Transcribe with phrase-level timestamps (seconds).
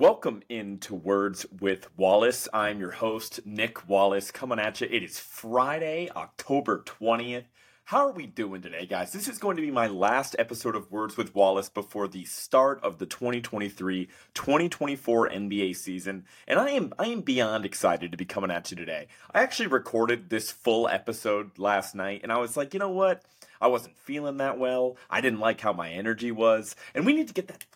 [0.00, 2.48] Welcome into Words with Wallace.
[2.54, 4.88] I'm your host, Nick Wallace, coming at you.
[4.90, 7.44] It is Friday, October 20th.
[7.84, 9.12] How are we doing today, guys?
[9.12, 12.82] This is going to be my last episode of Words with Wallace before the start
[12.82, 18.50] of the 2023-2024 NBA season, and I am I am beyond excited to be coming
[18.50, 19.08] at you today.
[19.34, 23.22] I actually recorded this full episode last night, and I was like, you know what?
[23.60, 24.96] I wasn't feeling that well.
[25.10, 27.69] I didn't like how my energy was, and we need to get that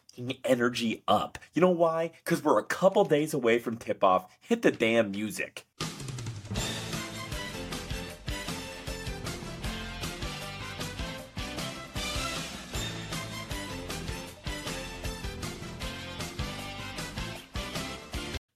[0.45, 1.39] energy up.
[1.53, 2.13] You know why?
[2.25, 4.27] Because we're a couple days away from tip off.
[4.41, 5.67] Hit the damn music.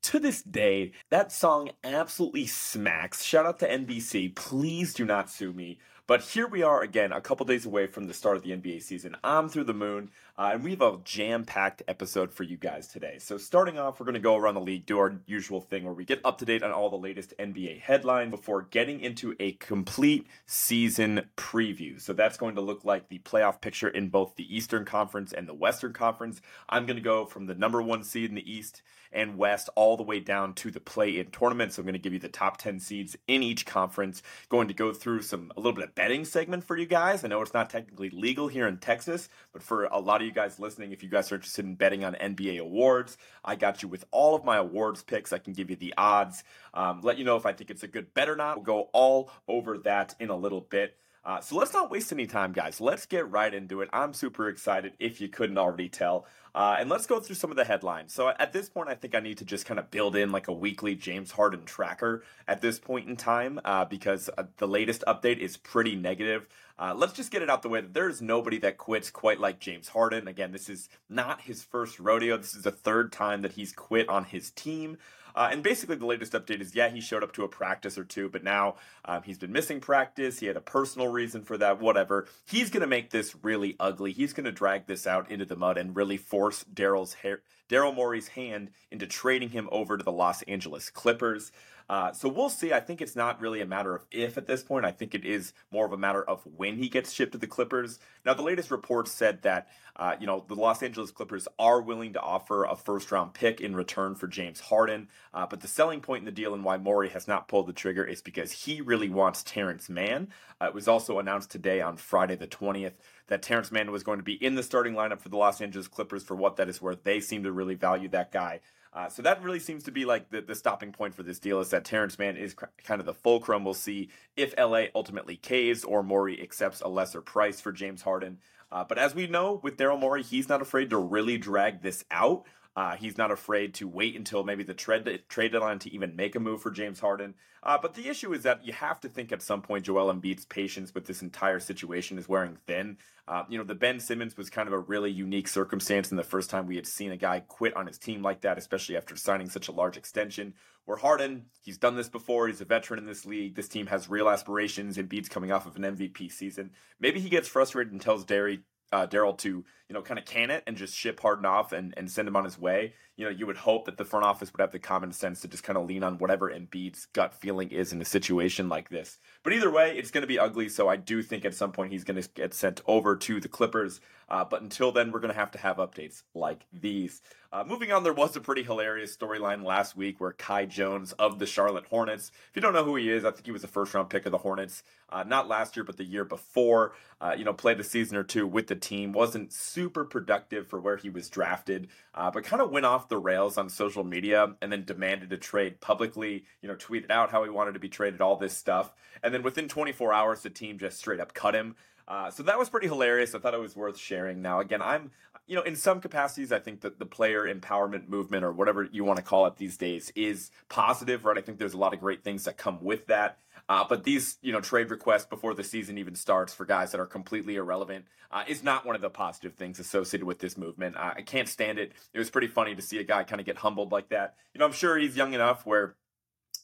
[0.09, 3.23] to this day, that song absolutely smacks.
[3.23, 4.35] Shout out to NBC.
[4.35, 5.79] Please do not sue me.
[6.07, 8.83] But here we are again, a couple days away from the start of the NBA
[8.83, 9.15] season.
[9.23, 12.87] I'm through the moon, uh, and we have a jam packed episode for you guys
[12.87, 13.17] today.
[13.19, 15.93] So, starting off, we're going to go around the league, do our usual thing where
[15.93, 19.53] we get up to date on all the latest NBA headlines before getting into a
[19.55, 22.01] complete season preview.
[22.01, 25.49] So, that's going to look like the playoff picture in both the Eastern Conference and
[25.49, 26.41] the Western Conference.
[26.69, 29.97] I'm going to go from the number one seed in the East and West all
[29.97, 31.73] the way down to the play in tournament.
[31.73, 34.23] So I'm going to give you the top 10 seeds in each conference.
[34.49, 37.25] Going to go through some a little bit of betting segment for you guys.
[37.25, 40.35] I know it's not technically legal here in Texas, but for a lot of you
[40.35, 43.89] guys listening, if you guys are interested in betting on NBA awards, I got you
[43.89, 45.33] with all of my awards picks.
[45.33, 47.89] I can give you the odds, um, let you know if I think it's a
[47.89, 48.57] good bet or not.
[48.57, 50.97] We'll go all over that in a little bit.
[51.29, 52.81] Uh, so let's not waste any time, guys.
[52.81, 53.91] Let's get right into it.
[53.93, 56.25] I'm super excited if you couldn't already tell.
[56.55, 58.15] Uh, and let's go through some of the headlines.
[58.15, 60.49] So at this point, I think I need to just kind of build in like
[60.49, 65.05] a weekly James Harden tracker at this point in time uh, because uh, the latest
[65.07, 66.49] update is pretty negative.
[66.79, 69.61] Uh, let's just get it out the way that there's nobody that quits quite like
[69.61, 70.29] James Harden.
[70.29, 72.39] Again, this is not his first rodeo.
[72.39, 74.97] This is the third time that he's quit on his team.
[75.39, 78.03] Uh, and basically, the latest update is yeah, he showed up to a practice or
[78.03, 80.41] two, but now um, he's been missing practice.
[80.41, 82.27] He had a personal reason for that, whatever.
[82.45, 84.11] He's going to make this really ugly.
[84.11, 87.43] He's going to drag this out into the mud and really force Daryl's hair.
[87.69, 91.53] Daryl Morey's hand into trading him over to the Los Angeles Clippers.
[91.89, 92.73] Uh, so we'll see.
[92.73, 94.85] I think it's not really a matter of if at this point.
[94.85, 97.47] I think it is more of a matter of when he gets shipped to the
[97.47, 97.99] Clippers.
[98.27, 102.13] Now, the latest reports said that uh, you know the Los Angeles Clippers are willing
[102.13, 106.01] to offer a first round pick in return for James Harden, uh, but the selling
[106.01, 108.81] point in the deal and why Morey has not pulled the trigger is because he
[108.81, 110.29] really wants Terance Mann.
[110.61, 112.95] Uh, it was also announced today on Friday the twentieth
[113.29, 115.89] that Terance Mann was going to be in the starting lineup for the Los Angeles
[115.89, 116.23] Clippers.
[116.23, 118.61] For what that is worth, they seem to really value that guy.
[118.93, 121.61] Uh, so that really seems to be like the, the stopping point for this deal
[121.61, 123.65] is that Terance Mann is cr- kind of the fulcrum.
[123.65, 128.39] We'll see if LA ultimately caves or Morey accepts a lesser price for James Harden.
[128.71, 132.05] Uh, but as we know with Daryl Morey, he's not afraid to really drag this
[132.11, 132.45] out.
[132.79, 136.37] Uh, he's not afraid to wait until maybe the trade trade deadline to even make
[136.37, 137.35] a move for James Harden.
[137.61, 140.45] Uh, but the issue is that you have to think at some point Joel Embiid's
[140.45, 142.97] patience with this entire situation is wearing thin.
[143.27, 146.23] Uh, you know, the Ben Simmons was kind of a really unique circumstance, and the
[146.23, 149.17] first time we had seen a guy quit on his team like that, especially after
[149.17, 150.55] signing such a large extension.
[150.85, 152.47] Where Harden, he's done this before.
[152.47, 153.57] He's a veteran in this league.
[153.57, 154.99] This team has real aspirations.
[154.99, 156.71] Embiid's coming off of an MVP season.
[157.01, 158.61] Maybe he gets frustrated and tells Derry
[158.93, 161.95] uh, Daryl to you know kind of can it and just ship Harden off and,
[161.97, 162.95] and send him on his way.
[163.17, 165.49] You know, you would hope that the front office would have the common sense to
[165.49, 169.19] just kind of lean on whatever Embiid's gut feeling is in a situation like this.
[169.43, 170.69] But either way, it's going to be ugly.
[170.69, 173.49] So I do think at some point he's going to get sent over to the
[173.49, 174.01] Clippers.
[174.29, 177.23] Uh, but until then, we're going to have to have updates like these.
[177.51, 181.39] Uh, moving on, there was a pretty hilarious storyline last week where Kai Jones of
[181.39, 183.69] the Charlotte Hornets, if you don't know who he is, I think he was a
[183.69, 187.35] first round pick of the Hornets, uh, not last year, but the year before, uh,
[187.39, 190.97] you know, played a season or two with the team, wasn't super productive for where
[190.97, 194.73] he was drafted, uh, but kind of went off the rails on social media and
[194.73, 198.21] then demanded a trade publicly, you know, tweeted out how he wanted to be traded,
[198.21, 198.93] all this stuff.
[199.23, 201.77] And then within 24 hours, the team just straight up cut him.
[202.09, 203.35] Uh, so that was pretty hilarious.
[203.35, 204.41] I thought it was worth sharing.
[204.41, 205.11] Now, again, I'm,
[205.47, 209.05] you know, in some capacities, I think that the player empowerment movement or whatever you
[209.05, 211.37] want to call it these days is positive, right?
[211.37, 213.39] I think there's a lot of great things that come with that.
[213.69, 217.01] Uh, but these, you know, trade requests before the season even starts for guys that
[217.01, 220.97] are completely irrelevant uh, is not one of the positive things associated with this movement.
[220.97, 221.93] I can't stand it.
[222.15, 224.37] It was pretty funny to see a guy kind of get humbled like that.
[224.55, 225.97] You know, I'm sure he's young enough where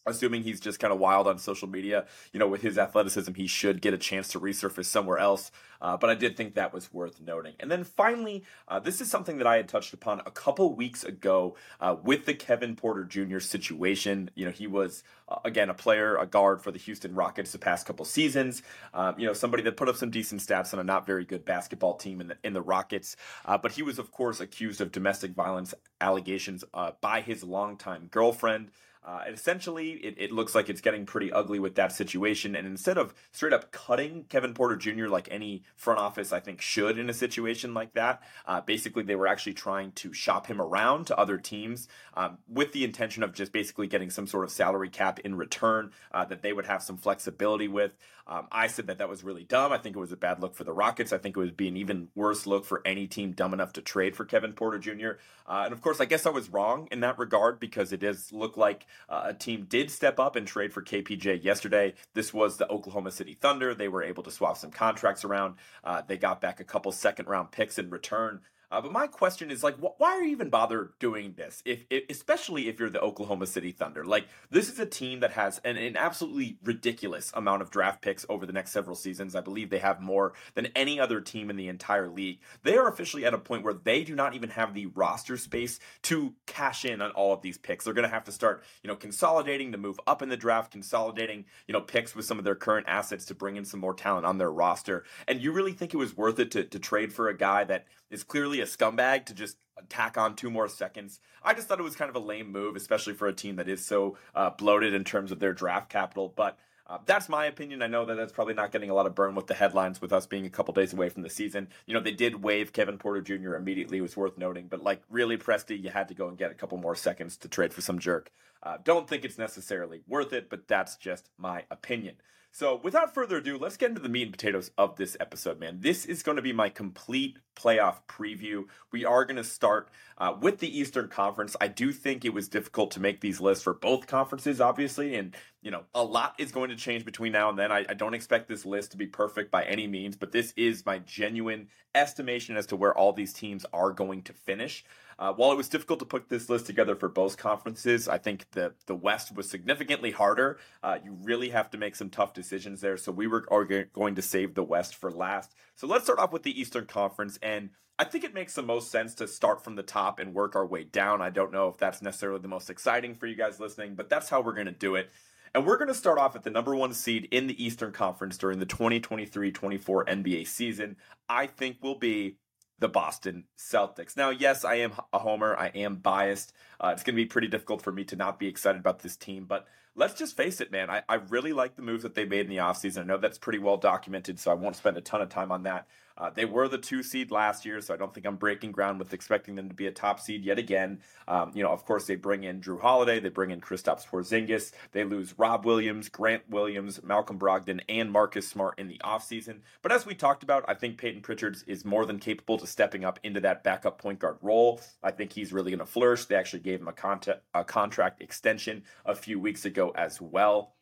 [0.06, 3.46] assuming he's just kind of wild on social media, you know, with his athleticism, he
[3.46, 5.50] should get a chance to resurface somewhere else.
[5.80, 7.54] Uh, but I did think that was worth noting.
[7.60, 11.04] And then finally, uh, this is something that I had touched upon a couple weeks
[11.04, 13.38] ago uh, with the Kevin Porter Jr.
[13.38, 14.30] situation.
[14.34, 17.58] You know, he was, uh, again, a player, a guard for the Houston Rockets the
[17.58, 18.62] past couple seasons.
[18.94, 21.44] Um, you know, somebody that put up some decent stats on a not very good
[21.44, 23.16] basketball team in the, in the Rockets.
[23.44, 28.08] Uh, but he was, of course, accused of domestic violence allegations uh, by his longtime
[28.10, 28.70] girlfriend.
[29.04, 32.56] Uh, essentially, it, it, looks like it's getting pretty ugly with that situation.
[32.56, 35.08] And instead of straight up cutting Kevin Porter Jr.
[35.08, 39.14] like any front office, I think, should in a situation like that, uh, basically they
[39.14, 43.34] were actually trying to shop him around to other teams um, with the intention of
[43.34, 46.82] just basically getting some sort of salary cap in return uh, that they would have
[46.82, 47.94] some flexibility with.
[48.26, 49.72] Um, I said that that was really dumb.
[49.72, 51.12] I think it was a bad look for the Rockets.
[51.12, 53.82] I think it would be an even worse look for any team dumb enough to
[53.82, 55.18] trade for Kevin Porter Jr.
[55.46, 58.32] Uh, and of course, I guess I was wrong in that regard because it does
[58.32, 61.94] look like uh, a team did step up and trade for KPJ yesterday.
[62.14, 63.75] This was the Oklahoma City Thunder.
[63.75, 65.56] They were able to swap some contracts around.
[65.82, 68.41] Uh, they got back a couple second round picks in return.
[68.74, 71.62] Uh, but my question is like, wh- why are you even bother doing this?
[71.64, 75.30] If, if, especially if you're the Oklahoma City Thunder, like this is a team that
[75.30, 79.36] has an, an absolutely ridiculous amount of draft picks over the next several seasons.
[79.36, 82.40] I believe they have more than any other team in the entire league.
[82.64, 85.78] They are officially at a point where they do not even have the roster space
[86.02, 87.84] to cash in on all of these picks.
[87.84, 90.72] They're going to have to start, you know, consolidating to move up in the draft,
[90.72, 93.94] consolidating, you know, picks with some of their current assets to bring in some more
[93.94, 95.04] talent on their roster.
[95.28, 97.86] And you really think it was worth it to, to trade for a guy that
[98.10, 99.56] is clearly a scumbag to just
[99.88, 101.20] tack on two more seconds.
[101.43, 103.69] I just thought it was kind of a lame move, especially for a team that
[103.69, 106.32] is so uh, bloated in terms of their draft capital.
[106.34, 107.82] But uh, that's my opinion.
[107.82, 110.12] I know that that's probably not getting a lot of burn with the headlines with
[110.12, 111.69] us being a couple days away from the season.
[111.87, 113.55] You know, they did waive Kevin Porter Jr.
[113.55, 114.67] immediately, was worth noting.
[114.69, 117.49] But like, really, Presti, you had to go and get a couple more seconds to
[117.49, 118.31] trade for some jerk.
[118.62, 122.17] Uh, don't think it's necessarily worth it, but that's just my opinion.
[122.56, 125.78] So, without further ado, let's get into the meat and potatoes of this episode, man.
[125.80, 128.66] This is going to be my complete playoff preview.
[128.92, 131.56] We are going to start uh, with the Eastern Conference.
[131.60, 135.34] I do think it was difficult to make these lists for both conferences, obviously, and
[135.62, 137.72] you know a lot is going to change between now and then.
[137.72, 140.86] I, I don't expect this list to be perfect by any means, but this is
[140.86, 144.84] my genuine estimation as to where all these teams are going to finish.
[145.19, 148.50] Uh, while it was difficult to put this list together for both conferences, I think
[148.52, 150.58] the the West was significantly harder.
[150.82, 152.96] Uh, you really have to make some tough decisions there.
[152.96, 155.55] So we were are going to save the West for last.
[155.76, 158.90] So let's start off with the Eastern Conference, and I think it makes the most
[158.90, 161.22] sense to start from the top and work our way down.
[161.22, 164.28] I don't know if that's necessarily the most exciting for you guys listening, but that's
[164.28, 165.10] how we're going to do it.
[165.55, 168.37] And we're going to start off at the number one seed in the Eastern Conference
[168.37, 170.96] during the 2023 24 NBA season.
[171.28, 172.38] I think will be
[172.84, 174.14] the Boston Celtics.
[174.14, 175.56] Now, yes, I am a homer.
[175.56, 176.52] I am biased.
[176.78, 179.16] Uh, it's going to be pretty difficult for me to not be excited about this
[179.16, 179.66] team, but
[179.96, 180.90] let's just face it, man.
[180.90, 182.98] I, I really like the moves that they made in the offseason.
[182.98, 185.62] I know that's pretty well documented, so I won't spend a ton of time on
[185.62, 185.86] that.
[186.16, 188.99] Uh, they were the two seed last year, so I don't think I'm breaking ground
[188.99, 191.00] with expecting them to be a top seed yet again.
[191.26, 194.72] Um, you know, of course, they bring in Jrue Holiday, they bring in Kristaps Porzingis,
[194.93, 199.61] they lose Rob Williams, Grant Williams, Malcolm Brogdon, and Marcus Smart in the offseason.
[199.82, 203.05] But as we talked about, I think Payton Pritchard is more than capable to stepping
[203.05, 204.81] up into that backup point guard role.
[205.02, 206.26] I think he's really going to flourish.
[206.26, 210.75] They actually gave him a, a contract extension a few weeks ago as well.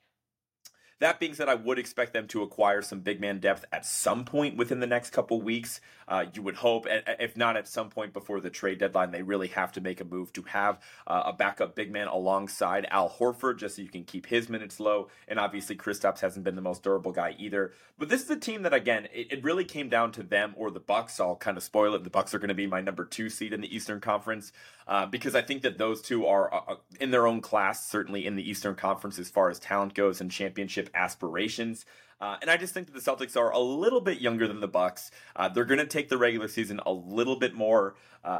[1.02, 4.24] That being said, I would expect them to acquire some big man depth at some
[4.24, 5.80] point within the next couple weeks.
[6.06, 9.48] Uh, you would hope, if not at some point before the trade deadline, they really
[9.48, 10.78] have to make a move to have
[11.08, 14.78] uh, a backup big man alongside Al Horford, just so you can keep his minutes
[14.78, 15.08] low.
[15.26, 17.72] And obviously, Kristaps hasn't been the most durable guy either.
[17.98, 20.70] But this is a team that, again, it, it really came down to them or
[20.70, 21.18] the Bucks.
[21.18, 22.04] I'll kind of spoil it.
[22.04, 24.52] The Bucks are going to be my number two seed in the Eastern Conference
[24.86, 28.26] uh, because I think that those two are uh, uh, in their own class, certainly
[28.26, 31.84] in the Eastern Conference as far as talent goes and championship aspirations.
[32.20, 34.68] Uh, and I just think that the Celtics are a little bit younger than the
[34.68, 35.10] Bucks.
[35.34, 37.96] Uh, they're going to take the regular season a little bit more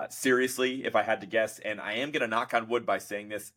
[0.08, 1.58] seriously, if I had to guess.
[1.58, 3.50] And I am going to knock on wood by saying this.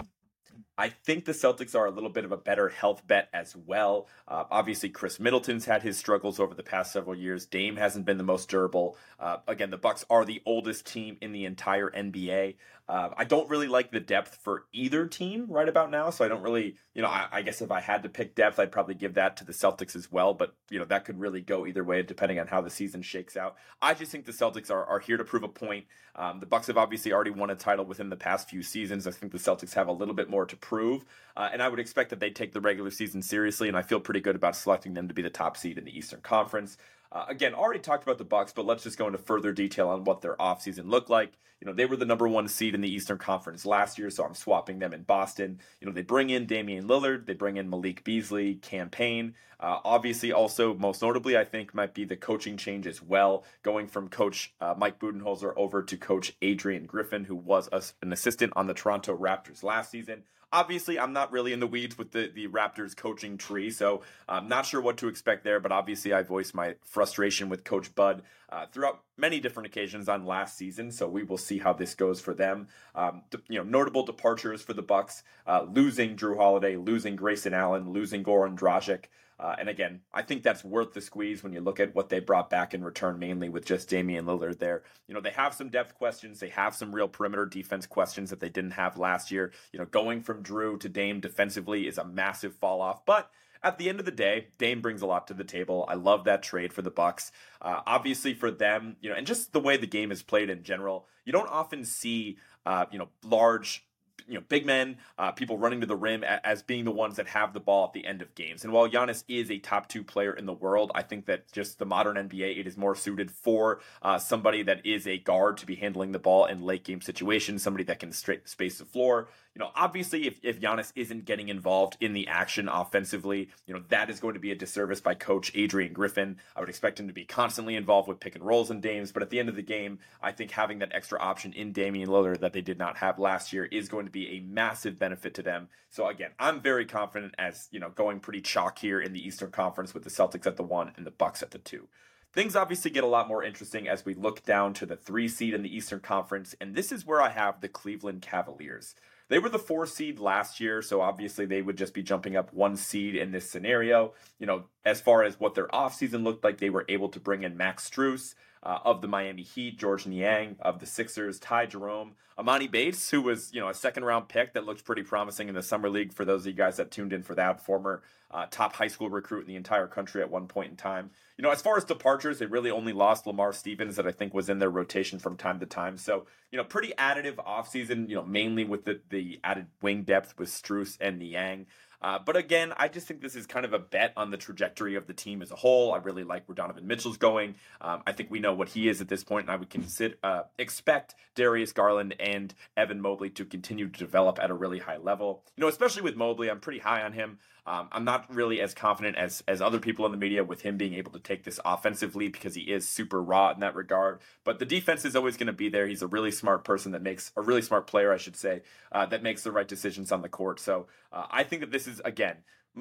[0.77, 4.07] I think the Celtics are a little bit of a better health bet as well.
[4.27, 7.45] Uh, obviously, Khris Middleton's had his struggles over the past several years.
[7.45, 8.97] Dame hasn't been the most durable.
[9.19, 12.55] Uh, again, the Bucks are the oldest team in the entire NBA.
[12.87, 16.27] Uh, I don't really like the depth for either team right about now, so I
[16.27, 18.93] don't really, you know, I, I, guess if I had to pick depth, I'd probably
[18.93, 20.35] give that to the Celtics as well.
[20.35, 23.35] But you know, that could really go either way depending on how the season shakes
[23.35, 23.55] out.
[23.81, 25.85] I just think the Celtics are, are here to prove a point.
[26.15, 29.07] Um, the Bucks have obviously already won a title within the past few seasons.
[29.07, 31.05] I think the Celtics have a little bit more to prove,
[31.37, 33.67] uh, and I would expect that they take the regular season seriously.
[33.67, 35.95] And I feel pretty good about selecting them to be the top seed in the
[35.95, 36.77] Eastern Conference.
[37.11, 40.03] Uh, again, already talked about the Bucks, but let's just go into further detail on
[40.03, 41.33] what their offseason looked like.
[41.61, 44.25] You know, they were the number one seed in the Eastern Conference last year, so
[44.25, 45.59] I'm swapping them in Boston.
[45.79, 49.35] You know, they bring in Damian Lillard, they bring in Malik Beasley, campaign.
[49.59, 53.87] Uh, obviously, also most notably, I think might be the coaching change as well, going
[53.87, 58.51] from Coach uh, Mike Budenholzer over to Coach Adrian Griffin, who was a, an assistant
[58.57, 60.23] on the Toronto Raptors last season.
[60.55, 64.47] Obviously, I'm not really in the weeds with the, the Raptors coaching tree, so I'm
[64.47, 65.59] not sure what to expect there.
[65.59, 70.25] But obviously, I voiced my frustration with Coach Bud uh, throughout many different occasions on
[70.25, 70.91] last season.
[70.91, 72.69] So we will see how this goes for them.
[72.95, 77.91] Um, you know, notable departures for the Bucks: uh, losing Jrue Holiday, losing Grayson Allen,
[77.91, 79.09] losing Goran Dragic.
[79.37, 82.19] Uh, and again, I think that's worth the squeeze when you look at what they
[82.19, 84.83] brought back in return, mainly with just Damian Lillard there.
[85.07, 86.39] You know, they have some depth questions.
[86.39, 89.51] They have some real perimeter defense questions that they didn't have last year.
[89.73, 93.29] You know, going from Jrue to Dame defensively is a massive fall off, but
[93.65, 95.85] at the end of the day, Dame brings a lot to the table.
[95.89, 97.31] I love that trade for the Bucks.
[97.59, 100.61] Uh, obviously, for them, you know, and just the way the game is played in
[100.61, 103.85] general, you don't often see, uh, you know, large
[104.27, 107.27] you know big men, uh, people running to the rim as being the ones that
[107.27, 108.63] have the ball at the end of games.
[108.63, 111.79] And while Giannis is a top two player in the world, I think that just
[111.79, 115.65] the modern NBA it is more suited for uh, somebody that is a guard to
[115.65, 119.27] be handling the ball in late game situations, somebody that can straight space the floor,
[119.55, 123.81] you know, obviously, if, if Giannis isn't getting involved in the action offensively, you know,
[123.87, 126.37] that is going to be a disservice by coach Adrian Griffin.
[126.57, 129.23] I would expect him to be constantly involved with pick and rolls and Dames, but
[129.23, 132.41] at the end of the game, I think having that extra option in Damian Lillard
[132.41, 135.41] that they did not have last year is going to be a massive benefit to
[135.41, 135.69] them.
[135.89, 139.51] So again, I'm very confident as, you know, going pretty chalk here in the Eastern
[139.51, 141.87] Conference with the Celtics at the one and the Bucks at the two.
[142.33, 145.53] Things obviously get a lot more interesting as we look down to the three seed
[145.53, 148.95] in the Eastern Conference, and this is where I have the Cleveland Cavaliers.
[149.27, 152.53] They were the four seed last year, so obviously they would just be jumping up
[152.53, 154.13] one seed in this scenario.
[154.39, 157.43] You know, as far as what their offseason looked like, they were able to bring
[157.43, 158.35] in Max Strus.
[158.65, 163.21] Uh, of the Miami Heat, Georges Niang of the Sixers, Ty Jerome, Emoni Bates, who
[163.21, 166.11] was you know a second round pick that looked pretty promising in the summer league.
[166.11, 169.09] For those of you guys that tuned in for that, former uh, top high school
[169.09, 171.11] recruit in the entire country at one point in time.
[171.37, 174.33] You know, as far as departures, they really only lost Lamar Stevens that I think
[174.33, 175.97] was in their rotation from time to time.
[175.97, 180.33] So, you know, pretty additive offseason, you know, mainly with the, the added wing depth
[180.37, 181.67] with Strus and Niang.
[182.01, 184.95] Uh, but again, I just think this is kind of a bet on the trajectory
[184.95, 185.93] of the team as a whole.
[185.93, 187.55] I really like where Donovan Mitchell's going.
[187.81, 190.15] Um, I think we know what he is at this point, and I would consider
[190.23, 194.97] uh, expect Darius Garland and Evan Mobley to continue to develop at a really high
[194.97, 195.43] level.
[195.55, 197.39] You know, especially with Mobley, I'm pretty high on him.
[197.67, 200.77] Um, I'm not really as confident as as other people in the media with him
[200.77, 204.19] being able to take this offensively because he is super raw in that regard.
[204.43, 205.87] But the defense is always going to be there.
[205.87, 209.05] He's a really smart person that makes a really smart player, I should say, uh,
[209.07, 210.59] that makes the right decisions on the court.
[210.59, 212.37] So uh, I think that this is again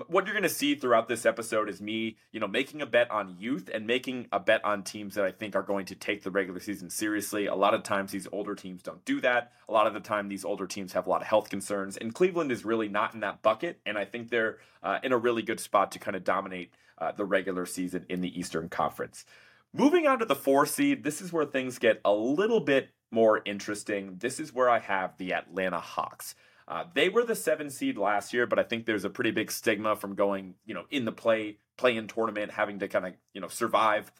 [0.09, 3.11] what you're going to see throughout this episode is me, you know, making a bet
[3.11, 6.23] on youth and making a bet on teams that I think are going to take
[6.23, 7.47] the regular season seriously.
[7.47, 9.53] A lot of times these older teams don't do that.
[9.69, 12.15] A lot of the time these older teams have a lot of health concerns, and
[12.15, 13.81] Cleveland is really not in that bucket.
[13.87, 17.13] And I think they're uh, in a really good spot to kind of dominate uh,
[17.13, 19.25] the regular season in the Eastern Conference.
[19.73, 23.43] Moving on to the four seed, this is where things get a little bit more
[23.45, 24.17] interesting.
[24.19, 26.35] This is where I have the Atlanta Hawks.
[26.67, 29.51] Uh, they were the seven seed last year, but I think there's a pretty big
[29.51, 33.15] stigma from going, you know, in the play play in tournament, having to kind of,
[33.33, 34.11] you know, survive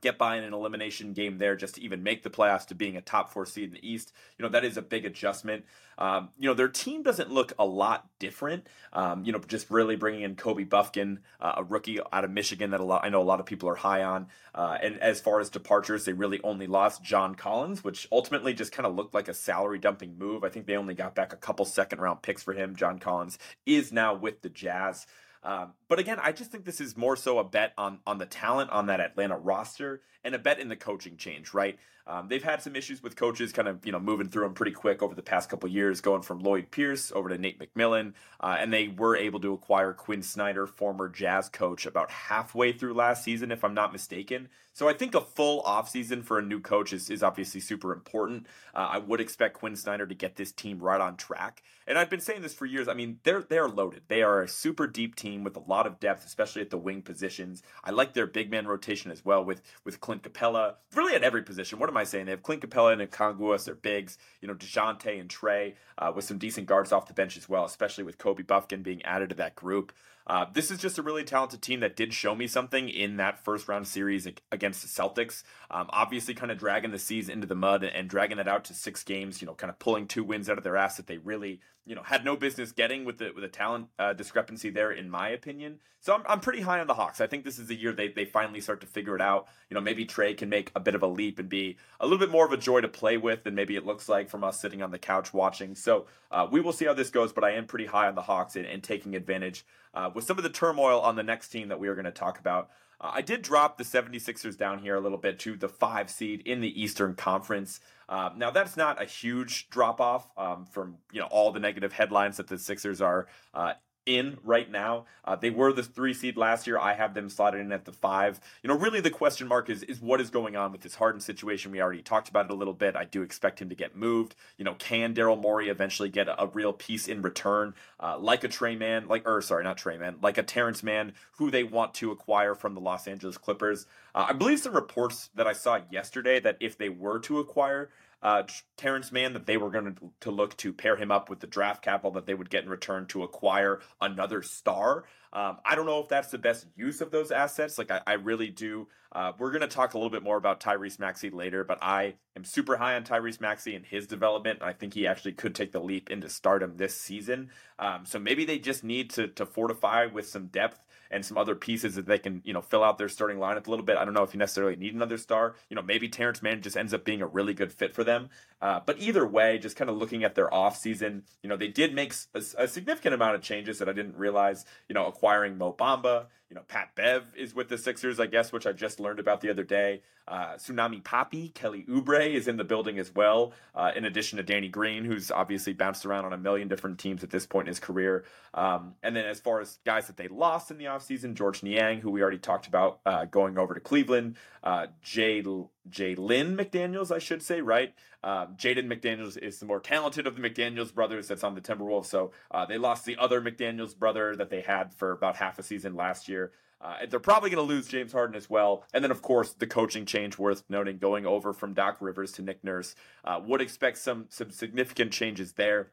[0.00, 2.96] get by in an elimination game there just to even make the playoffs to being
[2.96, 4.12] a top four seed in the East.
[4.38, 5.64] You know, that is a big adjustment.
[5.98, 8.66] Um, you know, their team doesn't look a lot different.
[8.92, 12.70] Um, you know, just really bringing in Kobe Bufkin, uh, a rookie out of Michigan
[12.70, 14.28] that a lot, I know a lot of people are high on.
[14.54, 18.72] Uh, and as far as departures, they really only lost John Collins, which ultimately just
[18.72, 20.44] kind of looked like a salary dumping move.
[20.44, 22.76] I think they only got back a couple second round picks for him.
[22.76, 25.06] John Collins is now with the Jazz.
[25.42, 28.26] Um, but again, I just think this is more so a bet on on the
[28.26, 31.78] talent on that Atlanta roster and a bet in the coaching change, right?
[32.08, 34.72] Um, they've had some issues with coaches, kind of you know moving through them pretty
[34.72, 38.56] quick over the past couple years, going from Lloyd Pierce over to Nate McMillan, uh,
[38.58, 43.22] and they were able to acquire Quin Snyder, former Jazz coach, about halfway through last
[43.24, 44.48] season, if I'm not mistaken.
[44.78, 48.46] So I think a full offseason for a new coach is, is obviously super important.
[48.72, 52.08] Uh, I would expect Quin Snyder to get this team right on track, and I've
[52.08, 52.86] been saying this for years.
[52.86, 54.02] I mean, they're they're loaded.
[54.06, 57.02] They are a super deep team with a lot of depth, especially at the wing
[57.02, 57.60] positions.
[57.82, 61.42] I like their big man rotation as well with with Clint Capela, really at every
[61.42, 61.80] position.
[61.80, 62.26] What am I saying?
[62.26, 64.18] They have Clint Capela and Okongwu as their bigs.
[64.40, 67.64] You know, Dejounte and Trey uh, with some decent guards off the bench as well,
[67.64, 69.92] especially with Kobe Bufkin being added to that group.
[70.28, 73.42] Uh, this is just a really talented team that did show me something in that
[73.42, 75.42] first round series against the Celtics.
[75.70, 78.74] Um, obviously, kind of dragging the season into the mud and dragging that out to
[78.74, 79.40] six games.
[79.40, 81.94] You know, kind of pulling two wins out of their ass that they really you
[81.94, 85.30] know had no business getting with the with a talent uh, discrepancy there, in my
[85.30, 85.80] opinion.
[86.00, 87.20] So I'm, I'm pretty high on the Hawks.
[87.20, 89.48] I think this is the year they they finally start to figure it out.
[89.70, 92.18] You know, maybe Trey can make a bit of a leap and be a little
[92.18, 94.60] bit more of a joy to play with than maybe it looks like from us
[94.60, 95.74] sitting on the couch watching.
[95.74, 98.22] So uh, we will see how this goes, but I am pretty high on the
[98.22, 101.68] Hawks and, and taking advantage uh, with some of the turmoil on the next team
[101.68, 102.70] that we are going to talk about.
[103.00, 106.42] Uh, I did drop the 76ers down here a little bit to the five seed
[106.44, 107.78] in the Eastern Conference.
[108.08, 111.92] Uh, now that's not a huge drop off um, from you know all the negative
[111.92, 113.74] headlines that the Sixers are uh,
[114.08, 115.04] in right now.
[115.24, 116.78] Uh, they were the three seed last year.
[116.78, 118.40] I have them slotted in at the five.
[118.62, 121.20] You know, really the question mark is is what is going on with this Harden
[121.20, 121.70] situation.
[121.70, 122.96] We already talked about it a little bit.
[122.96, 124.34] I do expect him to get moved.
[124.56, 128.42] You know, can Daryl Morey eventually get a, a, real piece in return, uh, like
[128.42, 131.62] a Tre Mann, like or sorry, not Tre Mann, like a Terance Mann, who they
[131.62, 133.86] want to acquire from the Los Angeles Clippers.
[134.14, 137.90] Uh, I believe some reports that I saw yesterday that if they were to acquire
[138.22, 138.42] uh,
[138.76, 141.46] Terance Mann that they were going to, to look to pair him up with the
[141.46, 145.04] draft capital that they would get in return to acquire another star.
[145.32, 147.78] Um, I don't know if that's the best use of those assets.
[147.78, 148.88] Like I, I really do.
[149.12, 152.14] Uh, we're going to talk a little bit more about Tyrese Maxey later, but I
[152.36, 154.60] am super high on Tyrese Maxey and his development.
[154.62, 157.50] I think he actually could take the leap into stardom this season.
[157.78, 161.54] Um, so maybe they just need to to fortify with some depth and some other
[161.54, 163.96] pieces that they can, you know, fill out their starting lineup a little bit.
[163.96, 165.54] I don't know if you necessarily need another star.
[165.68, 168.28] You know, maybe Terance Mann just ends up being a really good fit for them.
[168.60, 171.94] Uh, but either way, just kind of looking at their offseason, you know, they did
[171.94, 175.72] make a, a, significant amount of changes that I didn't realize, you know, acquiring Mo
[175.72, 179.20] Bamba, you know, Pat Bev is with the Sixers, I guess, which I just learned
[179.20, 180.00] about the other day.
[180.26, 184.42] Uh, Tsunami Papi, Kelly Oubre is in the building as well, uh, in addition to
[184.42, 187.70] Danny Green, who's obviously bounced around on a million different teams at this point in
[187.70, 188.24] his career.
[188.54, 192.00] Um, and then as far as guys that they lost in the offseason, Georges Niang,
[192.00, 195.42] who we already talked about uh, going over to Cleveland, uh, Jay
[195.90, 197.94] Jalen McDaniels, I should say, right?
[198.22, 202.06] Um, Jaden McDaniels is the more talented of the McDaniels brothers that's on the Timberwolves.
[202.06, 205.62] So uh, they lost the other McDaniels brother that they had for about half a
[205.62, 206.52] season last year.
[206.80, 208.84] Uh, they're probably going to lose James Harden as well.
[208.94, 212.42] And then, of course, the coaching change worth noting going over from Doc Rivers to
[212.42, 212.94] Nick Nurse.
[213.24, 215.90] Uh, would expect some some significant changes there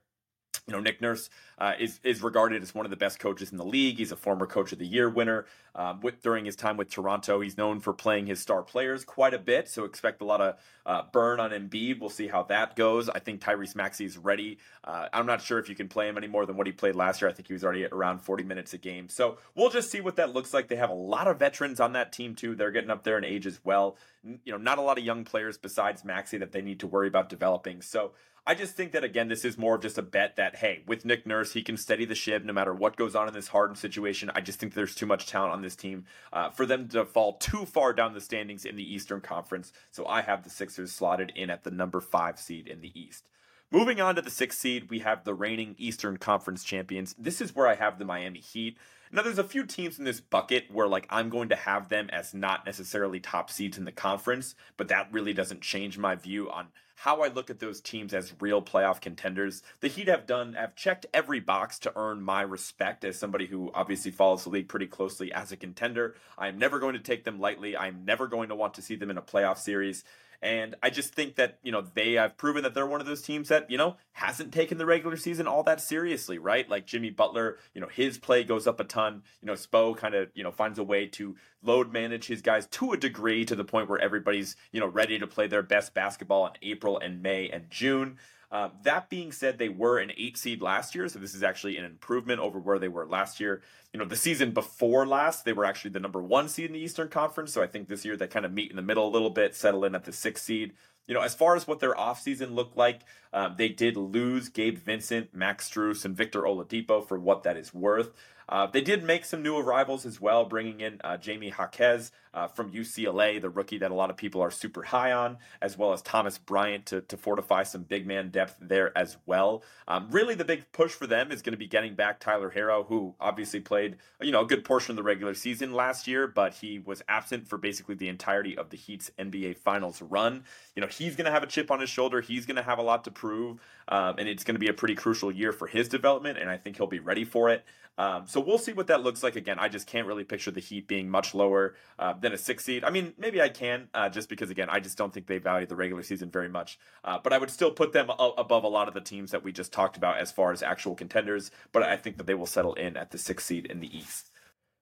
[0.67, 1.29] you know, Nick Nurse
[1.59, 3.97] uh, is is regarded as one of the best coaches in the league.
[3.97, 5.45] He's a former Coach of the Year winner.
[5.75, 9.33] Um, with, during his time with Toronto, he's known for playing his star players quite
[9.33, 9.67] a bit.
[9.67, 10.55] So expect a lot of
[10.85, 11.99] uh, burn on Embiid.
[11.99, 13.09] We'll see how that goes.
[13.09, 14.57] I think Tyrese Maxey is ready.
[14.85, 16.95] Uh, I'm not sure if you can play him any more than what he played
[16.95, 17.29] last year.
[17.29, 19.09] I think he was already at around 40 minutes a game.
[19.09, 20.69] So we'll just see what that looks like.
[20.69, 22.55] They have a lot of veterans on that team too.
[22.55, 23.97] They're getting up there in age as well.
[24.23, 27.07] You know, not a lot of young players besides Maxey that they need to worry
[27.07, 27.81] about developing.
[27.81, 28.13] So.
[28.47, 31.03] I just think that again, this is more of just a bet that hey, with
[31.03, 33.75] Nick Nurse, he can steady the ship no matter what goes on in this Harden
[33.75, 34.29] situation.
[34.35, 37.33] I just think there's too much talent on this team uh, for them to fall
[37.33, 39.73] too far down the standings in the Eastern Conference.
[39.89, 43.27] So I have the Sixers slotted in at the number five seed in the East.
[43.71, 47.15] Moving on to the sixth seed, we have the reigning Eastern Conference champions.
[47.17, 48.77] This is where I have the Miami Heat.
[49.11, 52.09] Now, there's a few teams in this bucket where, like, I'm going to have them
[52.11, 56.49] as not necessarily top seeds in the conference, but that really doesn't change my view
[56.51, 59.61] on how I look at those teams as real playoff contenders.
[59.81, 63.71] The Heat have done, have checked every box to earn my respect as somebody who
[63.73, 66.15] obviously follows the league pretty closely as a contender.
[66.37, 67.75] I'm never going to take them lightly.
[67.75, 70.03] I'm never going to want to see them in a playoff series.
[70.41, 73.21] And I just think that, you know, they have proven that they're one of those
[73.21, 76.69] teams that, you know, hasn't taken the regular season all that seriously, right?
[76.69, 79.23] Like Jimmy Butler, you know, his play goes up a ton.
[79.41, 82.67] You know, Spo kind of, you know, finds a way to load manage his guys
[82.67, 85.93] to a degree to the point where everybody's, you know, ready to play their best
[85.93, 88.17] basketball in April and May and June.
[88.51, 91.77] Uh, that being said, they were an eight seed last year, so this is actually
[91.77, 93.61] an improvement over where they were last year.
[93.91, 96.79] You know, the season before last, they were actually the number one seed in the
[96.79, 99.11] Eastern Conference, so I think this year they kind of meet in the middle a
[99.11, 100.73] little bit, settle in at the sixth seed.
[101.07, 104.77] You know, as far as what their offseason looked like, um, they did lose Gabe
[104.77, 108.11] Vincent, Max Strus, and Victor Oladipo for what that is worth.
[108.47, 112.47] Uh, they did make some new arrivals as well, bringing in uh, Jaime Jaquez uh,
[112.47, 115.93] from UCLA, the rookie that a lot of people are super high on, as well
[115.93, 119.63] as Thomas Bryant to, to fortify some big man depth there as well.
[119.87, 122.85] Um, really, the big push for them is going to be getting back Tyler Herro,
[122.85, 126.53] who obviously played you know a good portion of the regular season last year, but
[126.55, 130.43] he was absent for basically the entirety of the Heat's NBA Finals run.
[130.75, 132.19] You know, he's going to have a chip on his shoulder.
[132.19, 134.73] He's going to have a lot to prove, um, and it's going to be a
[134.73, 137.63] pretty crucial year for his development, and I think he'll be ready for it.
[137.97, 139.35] Um, so we'll see what that looks like.
[139.35, 142.65] Again, I just can't really picture the Heat being much lower uh, than a six
[142.65, 142.83] seed.
[142.83, 145.67] I mean, maybe I can, uh, just because again, I just don't think they value
[145.67, 146.79] the regular season very much.
[147.03, 149.43] Uh, but I would still put them a- above a lot of the teams that
[149.43, 151.51] we just talked about as far as actual contenders.
[151.71, 154.31] But I think that they will settle in at the six seed in the East.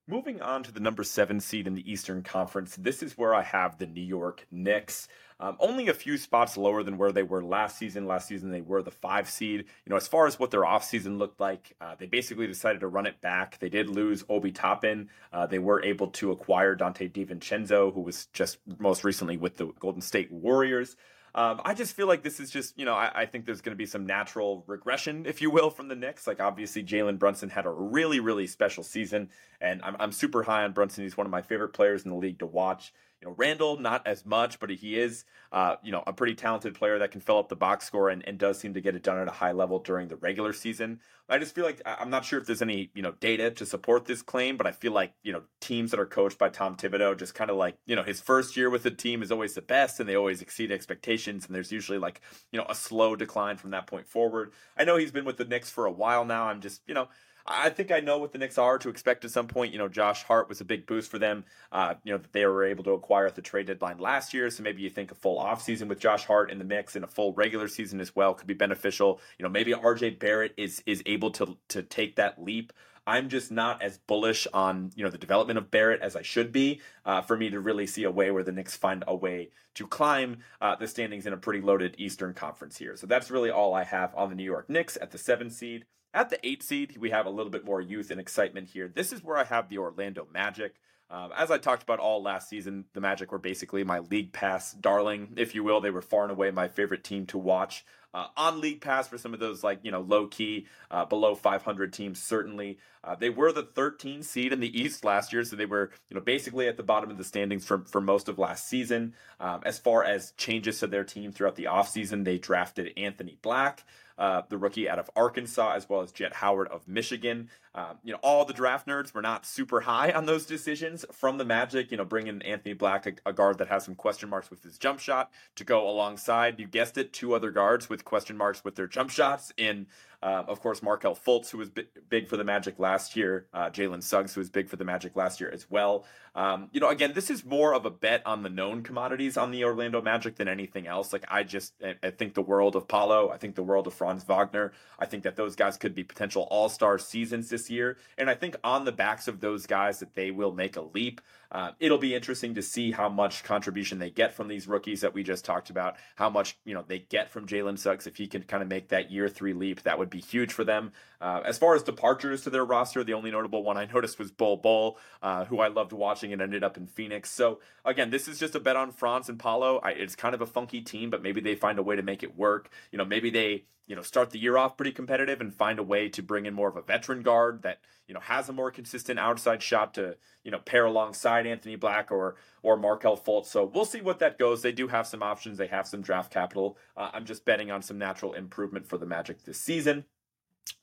[0.08, 3.42] Moving on to the number seven seed in the Eastern Conference, this is where I
[3.42, 5.10] have the New York Knicks.
[5.44, 8.08] Um, only a few spots lower than where they were last season.
[8.08, 9.60] Last season, they were the five seed.
[9.60, 12.88] You know, as far as what their offseason looked like, uh, they basically decided to
[12.88, 13.60] run it back.
[13.60, 15.10] They did lose Obi Toppin.
[15.34, 19.66] Uh, they were able to acquire Donte DiVincenzo, who was just most recently with the
[19.82, 20.96] Golden State Warriors.
[21.36, 23.76] Um, I just feel like this is just, you know, I, I think there's going
[23.76, 26.26] to be some natural regression, if you will, from the Knicks.
[26.26, 29.30] Like, obviously, Jalen Brunson had a really, really special season,
[29.60, 31.04] and I'm, I'm super high on Brunson.
[31.04, 32.94] He's one of my favorite players in the league to watch.
[33.24, 36.76] You know, Randle, not as much, but he is, uh, you know, a pretty talented
[36.76, 39.04] player that can fill up the box score and, and does seem to get it
[39.04, 41.00] done at a high level during the regular season.
[41.30, 44.04] I just feel like I'm not sure if there's any, you know, data to support
[44.04, 47.18] this claim, but I feel like, you know, teams that are coached by Tom Thibodeau
[47.18, 49.62] just kind of like, you know, his first year with the team is always the
[49.62, 51.46] best and they always exceed expectations.
[51.46, 52.20] And there's usually like,
[52.52, 54.52] you know, a slow decline from that point forward.
[54.78, 56.48] I know he's been with the Knicks for a while now.
[56.48, 57.08] I'm just, you know,
[57.46, 59.74] I think I know what the Knicks are to expect at some point.
[59.74, 61.44] You know, Josh Hart was a big boost for them.
[61.72, 64.50] Uh, you know, that they were able to acquire at the trade deadline last year.
[64.50, 67.08] So maybe you think a full offseason with Josh Hart in the mix and a
[67.08, 69.20] full regular season as well could be beneficial.
[69.38, 72.72] You know, maybe RJ Barrett is is able to to take that leap.
[73.06, 76.54] I'm just not as bullish on you know the development of Barrett as I should
[76.54, 79.50] be uh, for me to really see a way where the Knicks find a way
[79.76, 82.96] to climb uh, the standings in a pretty loaded Eastern Conference here.
[82.96, 85.86] So that's really all I have on the New York Knicks at the seven seed.
[86.14, 88.88] At the eight seed, we have a little bit more youth and excitement here.
[88.88, 90.76] This is where I have the Orlando Magic.
[91.10, 94.74] Um, as I talked about all last season, the Magic were basically my league pass
[94.74, 95.82] darling, if you will.
[95.82, 99.18] They were far and away my favorite team to watch uh, on league pass for
[99.18, 102.22] some of those like you know low key uh, below 500 teams.
[102.22, 105.92] Certainly, uh, they were the 13 seed in the East last year, so they were
[106.10, 109.14] you know basically at the bottom of the standings for for most of last season.
[109.40, 113.84] Um, as far as changes to their team throughout the offseason, they drafted Anthony Black
[114.18, 117.50] uh, the rookie out of Arkansas, as well as Jett Howard of Michigan.
[117.76, 121.38] Um, you know, all the draft nerds were not super high on those decisions from
[121.38, 121.92] the Magic.
[121.92, 124.78] You know, bringing Anthony Black, a, a, guard that has some question marks with his
[124.78, 126.60] jump shot, to go alongside.
[126.60, 129.88] You guessed it, two other guards with question marks with their jump shots in
[130.24, 133.70] uh, of course, Markelle Fultz, who was b- big for the Magic last year, uh,
[133.70, 136.06] Jalen Suggs, who was big for the Magic last year as well.
[136.34, 139.52] Um, you know, again, this is more of a bet on the known commodities on
[139.52, 141.12] the Orlando Magic than anything else.
[141.12, 144.24] Like, I just I think the world of Paolo, I think the world of Franz
[144.24, 147.98] Wagner, I think that those guys could be potential all star seasons this year.
[148.18, 151.20] And I think on the backs of those guys that they will make a leap.
[151.54, 155.14] Uh, it'll be interesting to see how much contribution they get from these rookies that
[155.14, 158.26] we just talked about, how much you know they get from Jalen Suggs if he
[158.26, 159.84] can kind of make that year three leap.
[159.84, 160.92] That would be huge for them.
[161.24, 164.30] Uh, as far as departures to their roster, the only notable one I noticed was
[164.30, 167.32] Bol Bol, uh, who I loved watching and ended up in Phoenix.
[167.32, 169.80] So again, this is just a bet on Franz and Paolo.
[169.82, 172.24] I, it's kind of a funky team, but maybe they find a way to make
[172.24, 172.70] it work.
[172.92, 175.84] You know, maybe they you know start the year off pretty competitive and find a
[175.84, 178.70] way to bring in more of a veteran guard that you know has a more
[178.70, 183.46] consistent outside shot to you know pair alongside Anthony Black or or Markelle Fultz.
[183.46, 184.62] So we'll see what that goes.
[184.62, 185.58] They do have some options.
[185.58, 186.78] They have some draft capital.
[186.98, 190.04] Uh, I'm just betting on some natural improvement for the Magic this season.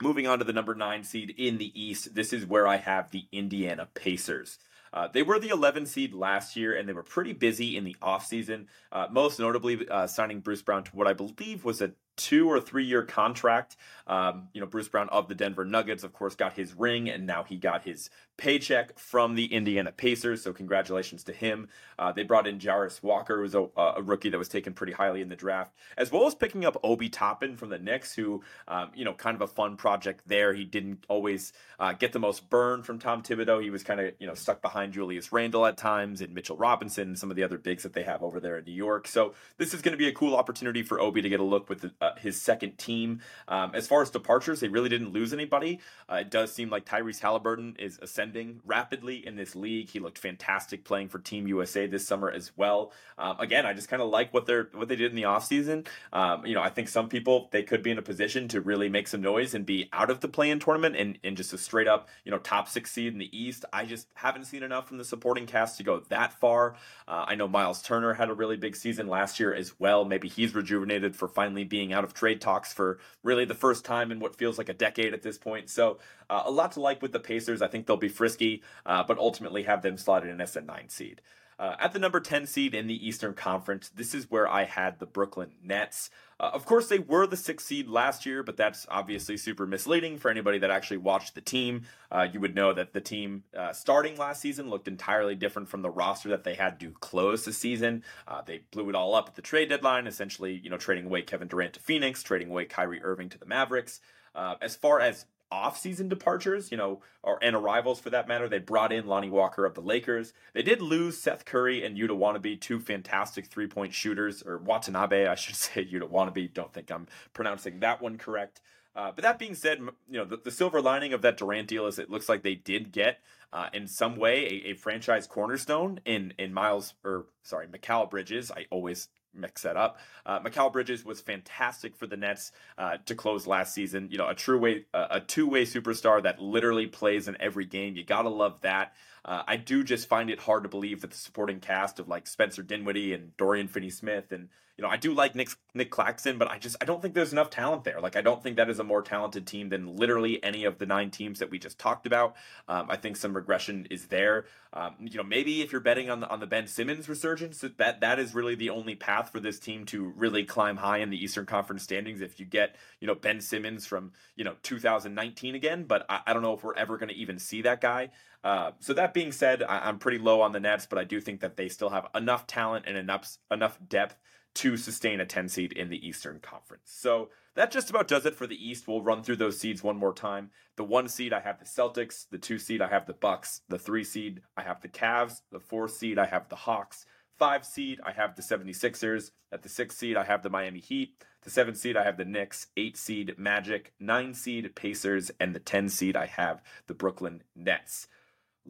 [0.02, 3.10] Moving on to the number nine seed in the East, this is where I have
[3.10, 4.58] the Indiana Pacers.
[4.92, 7.94] Uh, they were the 11 seed last year, and they were pretty busy in the
[8.02, 12.50] offseason, uh, most notably uh, signing Bruce Brown to what I believe was a two
[12.50, 13.76] or three year contract.
[14.06, 17.26] Um, you know, Bruce Brown of the Denver Nuggets, of course, got his ring, and
[17.26, 18.10] now he got his
[18.40, 20.42] paycheck from the Indiana Pacers.
[20.42, 21.68] So congratulations to him.
[21.98, 24.94] Uh, they brought in Jarace Walker, who was a, a, rookie that was taken pretty
[24.94, 28.42] highly in the draft, as well as picking up Obi Toppin from the Knicks, who,
[28.66, 30.54] um, you know, kind of a fun project there.
[30.54, 33.62] He didn't always uh, get the most burn from Tom Thibodeau.
[33.62, 37.08] He was kind of, you know, stuck behind Julius Randle at times and Mitchell Robinson
[37.08, 39.06] and some of the other bigs that they have over there in New York.
[39.06, 41.68] So this is going to be a cool opportunity for Obi to get a look
[41.68, 43.20] with the, uh, his second team.
[43.46, 45.80] Um, as far as departures, they really didn't lose anybody.
[46.10, 48.29] Uh, it does seem like Tyrese Haliburton is ascending
[48.64, 49.90] rapidly in this league.
[49.90, 52.92] He looked fantastic playing for Team USA this summer as well.
[53.18, 55.86] Um, again, I just kind of like what they're what they did in the offseason.
[56.12, 58.88] Um, you know, I think some people they could be in a position to really
[58.88, 61.88] make some noise and be out of the play-in tournament and, and just a straight
[61.88, 63.64] up you know top six seed in the East.
[63.72, 66.76] I just haven't seen enough from the supporting cast to go that far.
[67.06, 70.04] Uh, I know Miles Turner had a really big season last year as well.
[70.04, 74.10] Maybe he's rejuvenated for finally being out of trade talks for really the first time
[74.12, 75.70] in what feels like a decade at this point.
[75.70, 75.98] So
[76.30, 77.60] uh, a lot to like with the Pacers.
[77.60, 80.88] I think they'll be frisky, uh, but ultimately have them slotted in as a nine
[80.88, 81.20] seed.
[81.60, 84.98] Uh, at the number 10 seed in the Eastern Conference, this is where I had
[84.98, 86.08] the Brooklyn Nets.
[86.40, 90.16] Uh, of course, they were the sixth seed last year, but that's obviously super misleading
[90.16, 91.82] for anybody that actually watched the team.
[92.10, 95.82] Uh, you would know that the team uh, starting last season looked entirely different from
[95.82, 98.02] the roster that they had to close the season.
[98.26, 101.20] Uh, they blew it all up at the trade deadline, essentially, you know, trading away
[101.20, 104.00] Kevin Durant to Phoenix, trading away Kyrie Irving to the Mavericks.
[104.34, 108.48] Uh, as far as off-season departures, you know, or and arrivals for that matter.
[108.48, 110.32] They brought in Lonnie Walker of the Lakers.
[110.52, 115.34] They did lose Seth Curry and Yuta Watanabe, two fantastic three-point shooters, or Watanabe, I
[115.34, 116.48] should say Yuta Watanabe.
[116.48, 118.60] Don't think I'm pronouncing that one correct.
[118.94, 121.86] Uh, but that being said, you know, the, the, silver lining of that Durant deal
[121.86, 123.20] is it looks like they did get
[123.52, 128.50] uh, in some way a, a, franchise cornerstone in in Miles or sorry, Mikal Bridges.
[128.50, 129.98] I always mix that up.
[130.26, 134.08] Uh, Mikal Bridges was fantastic for the Nets uh, to close last season.
[134.10, 137.96] You know, a true way, a two way superstar that literally plays in every game.
[137.96, 138.92] You gotta love that.
[139.24, 142.26] Uh, I do just find it hard to believe that the supporting cast of like
[142.26, 144.48] Spencer Dinwiddie and Dorian Finney-Smith and
[144.80, 147.34] you know I do like Nick Nic Claxton, but I just I don't think there's
[147.34, 148.00] enough talent there.
[148.00, 150.86] Like I don't think that is a more talented team than literally any of the
[150.86, 152.34] nine teams that we just talked about.
[152.66, 154.46] Um, I think some regression is there.
[154.72, 158.00] Um, you know maybe if you're betting on the on the Ben Simmons resurgence, that
[158.00, 161.22] that is really the only path for this team to really climb high in the
[161.22, 162.22] Eastern Conference standings.
[162.22, 166.32] If you get you know Ben Simmons from you know 2019 again, but I, I
[166.32, 168.12] don't know if we're ever going to even see that guy.
[168.42, 171.20] Uh, so that being said, I, am pretty low on the Nets, but I do
[171.20, 174.16] think that they still have enough talent and enough enough depth
[174.54, 176.90] to sustain a 10 seed in the Eastern Conference.
[176.92, 178.88] So that just about does it for the East.
[178.88, 180.50] We'll run through those seeds one more time.
[180.76, 183.78] The one seed I have the Celtics, the two seed I have the Bucks, the
[183.78, 187.06] three seed I have the Cavs, the four seed I have the Hawks,
[187.38, 191.14] five seed I have the 76ers, at the six seed I have the Miami Heat,
[191.42, 195.60] the seven seed I have the Knicks, eight seed Magic, nine seed Pacers, and the
[195.60, 198.06] 10 seed I have the Brooklyn Nets.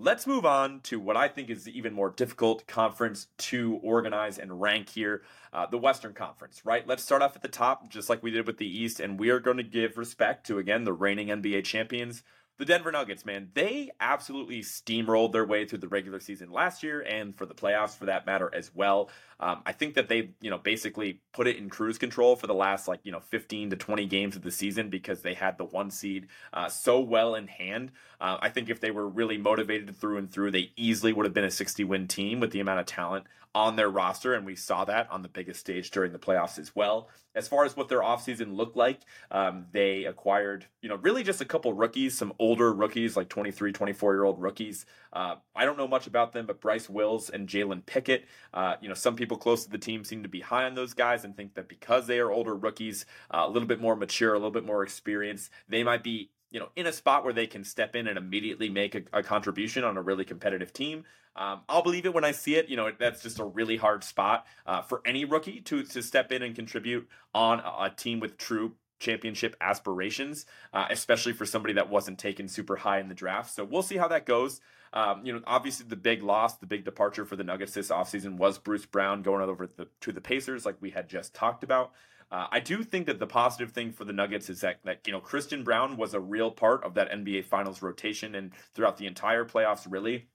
[0.03, 4.39] Let's move on to what I think is the even more difficult conference to organize
[4.39, 5.21] and rank here
[5.53, 6.89] uh, the Western Conference, right?
[6.89, 9.29] Let's start off at the top, just like we did with the East, and we
[9.29, 12.23] are going to give respect to, again, the reigning NBA champions,
[12.61, 17.01] the Denver Nuggets, man, they absolutely steamrolled their way through the regular season last year
[17.01, 19.09] and for the playoffs for that matter as well.
[19.41, 22.55] Um, I think that they, you know, basically put it in cruise control for the
[22.55, 25.65] last like, you know, 15 to 20 games of the season because they had the
[25.65, 27.93] one seed uh, so well in hand.
[28.21, 31.33] Uh, I think if they were really motivated through and through, they easily would have
[31.33, 34.55] been a 60 win team with the amount of talent on their roster, and we
[34.55, 37.09] saw that on the biggest stage during the playoffs as well.
[37.35, 41.41] As far as what their offseason looked like, um, they acquired, you know, really just
[41.41, 44.87] a couple rookies, some older rookies, like 23, 24 year old rookies.
[45.13, 48.89] Uh, I don't know much about them, but Bryce Wills and Jalen Pickett, uh, you
[48.89, 51.37] know, some people close to the team seem to be high on those guys and
[51.37, 54.51] think that because they are older rookies, uh, a little bit more mature, a little
[54.51, 57.95] bit more experienced, they might be you know, in a spot where they can step
[57.95, 61.05] in and immediately make a, a contribution on a really competitive team.
[61.37, 62.69] Um, I'll believe it when I see it.
[62.69, 66.33] You know, that's just a really hard spot uh, for any rookie to to step
[66.33, 71.75] in and contribute on a, a team with true championship aspirations, uh, especially for somebody
[71.75, 73.53] that wasn't taken super high in the draft.
[73.53, 74.61] So we'll see how that goes.
[74.93, 78.37] Um, you know, obviously the big loss, the big departure for the Nuggets this offseason
[78.37, 81.93] was Bruce Brown going over the, to the Pacers, like we had just talked about.
[82.31, 85.13] Uh, I do think that the positive thing for the Nuggets is that, that you
[85.13, 89.07] know Christian Braun was a real part of that NBA Finals rotation and throughout the
[89.07, 90.29] entire playoffs, really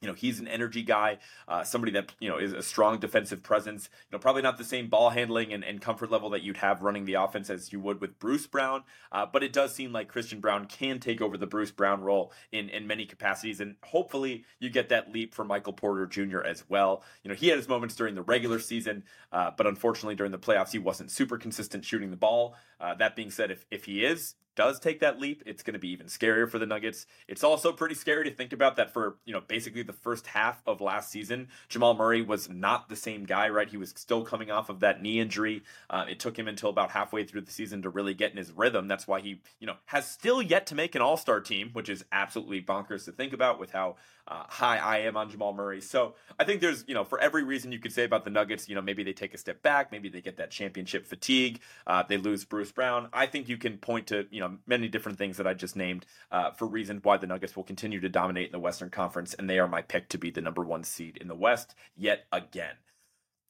[0.00, 3.42] you know he's an energy guy uh, somebody that you know is a strong defensive
[3.42, 6.58] presence you know probably not the same ball handling and, and comfort level that you'd
[6.58, 9.92] have running the offense as you would with bruce brown uh, but it does seem
[9.92, 13.76] like christian Braun can take over the bruce brown role in, in many capacities and
[13.82, 17.02] hopefully you get that leap for michael porter jr as well.
[17.22, 20.38] You know he had his moments during the regular season uh, but unfortunately during the
[20.38, 22.54] playoffs he wasn't super consistent shooting the ball.
[22.80, 25.80] Uh, that being said if, if he is does take that leap, it's going to
[25.80, 27.06] be even scarier for the Nuggets.
[27.28, 30.62] It's also pretty scary to think about that for, you know, basically the first half
[30.66, 33.68] of last season, Jamal Murray was not the same guy, right?
[33.68, 35.62] He was still coming off of that knee injury.
[35.88, 38.52] Uh, it took him until about halfway through the season to really get in his
[38.52, 38.88] rhythm.
[38.88, 41.88] That's why he, you know, has still yet to make an all star team, which
[41.88, 43.96] is absolutely bonkers to think about with how
[44.28, 45.80] uh, high I am on Jamal Murray.
[45.80, 48.68] So I think there's, you know, for every reason you could say about the Nuggets,
[48.68, 52.04] you know, maybe they take a step back, maybe they get that championship fatigue, uh,
[52.08, 53.08] they lose Bruce Brown.
[53.12, 56.06] I think you can point to, you know, many different things that I just named
[56.30, 59.48] uh, for reasons why the Nuggets will continue to dominate in the Western Conference, and
[59.48, 62.76] they are my pick to be the number one seed in the West yet again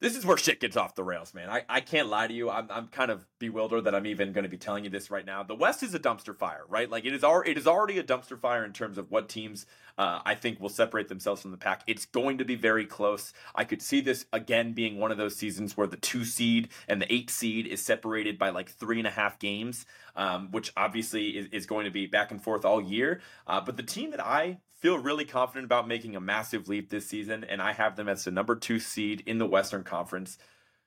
[0.01, 1.51] this is where shit gets off the rails, man.
[1.51, 2.49] I, I can't lie to you.
[2.49, 5.25] I'm, I'm kind of bewildered that I'm even going to be telling you this right
[5.25, 5.43] now.
[5.43, 6.91] The West is a dumpster fire, right?
[6.91, 9.67] Like it is already, it is already a dumpster fire in terms of what teams
[9.99, 11.83] uh, I think will separate themselves from the pack.
[11.87, 13.33] It's going to be very close.
[13.55, 17.03] I could see this again being one of those seasons where the two seed and
[17.03, 19.85] the eight seed is separated by like three and a half games.
[20.17, 23.21] um, which obviously is, is, going to be back and forth all year.
[23.47, 27.07] Uh, but the team that I feel really confident about making a massive leap this
[27.07, 30.39] season, and I have them as the number two seed in the Western Conference,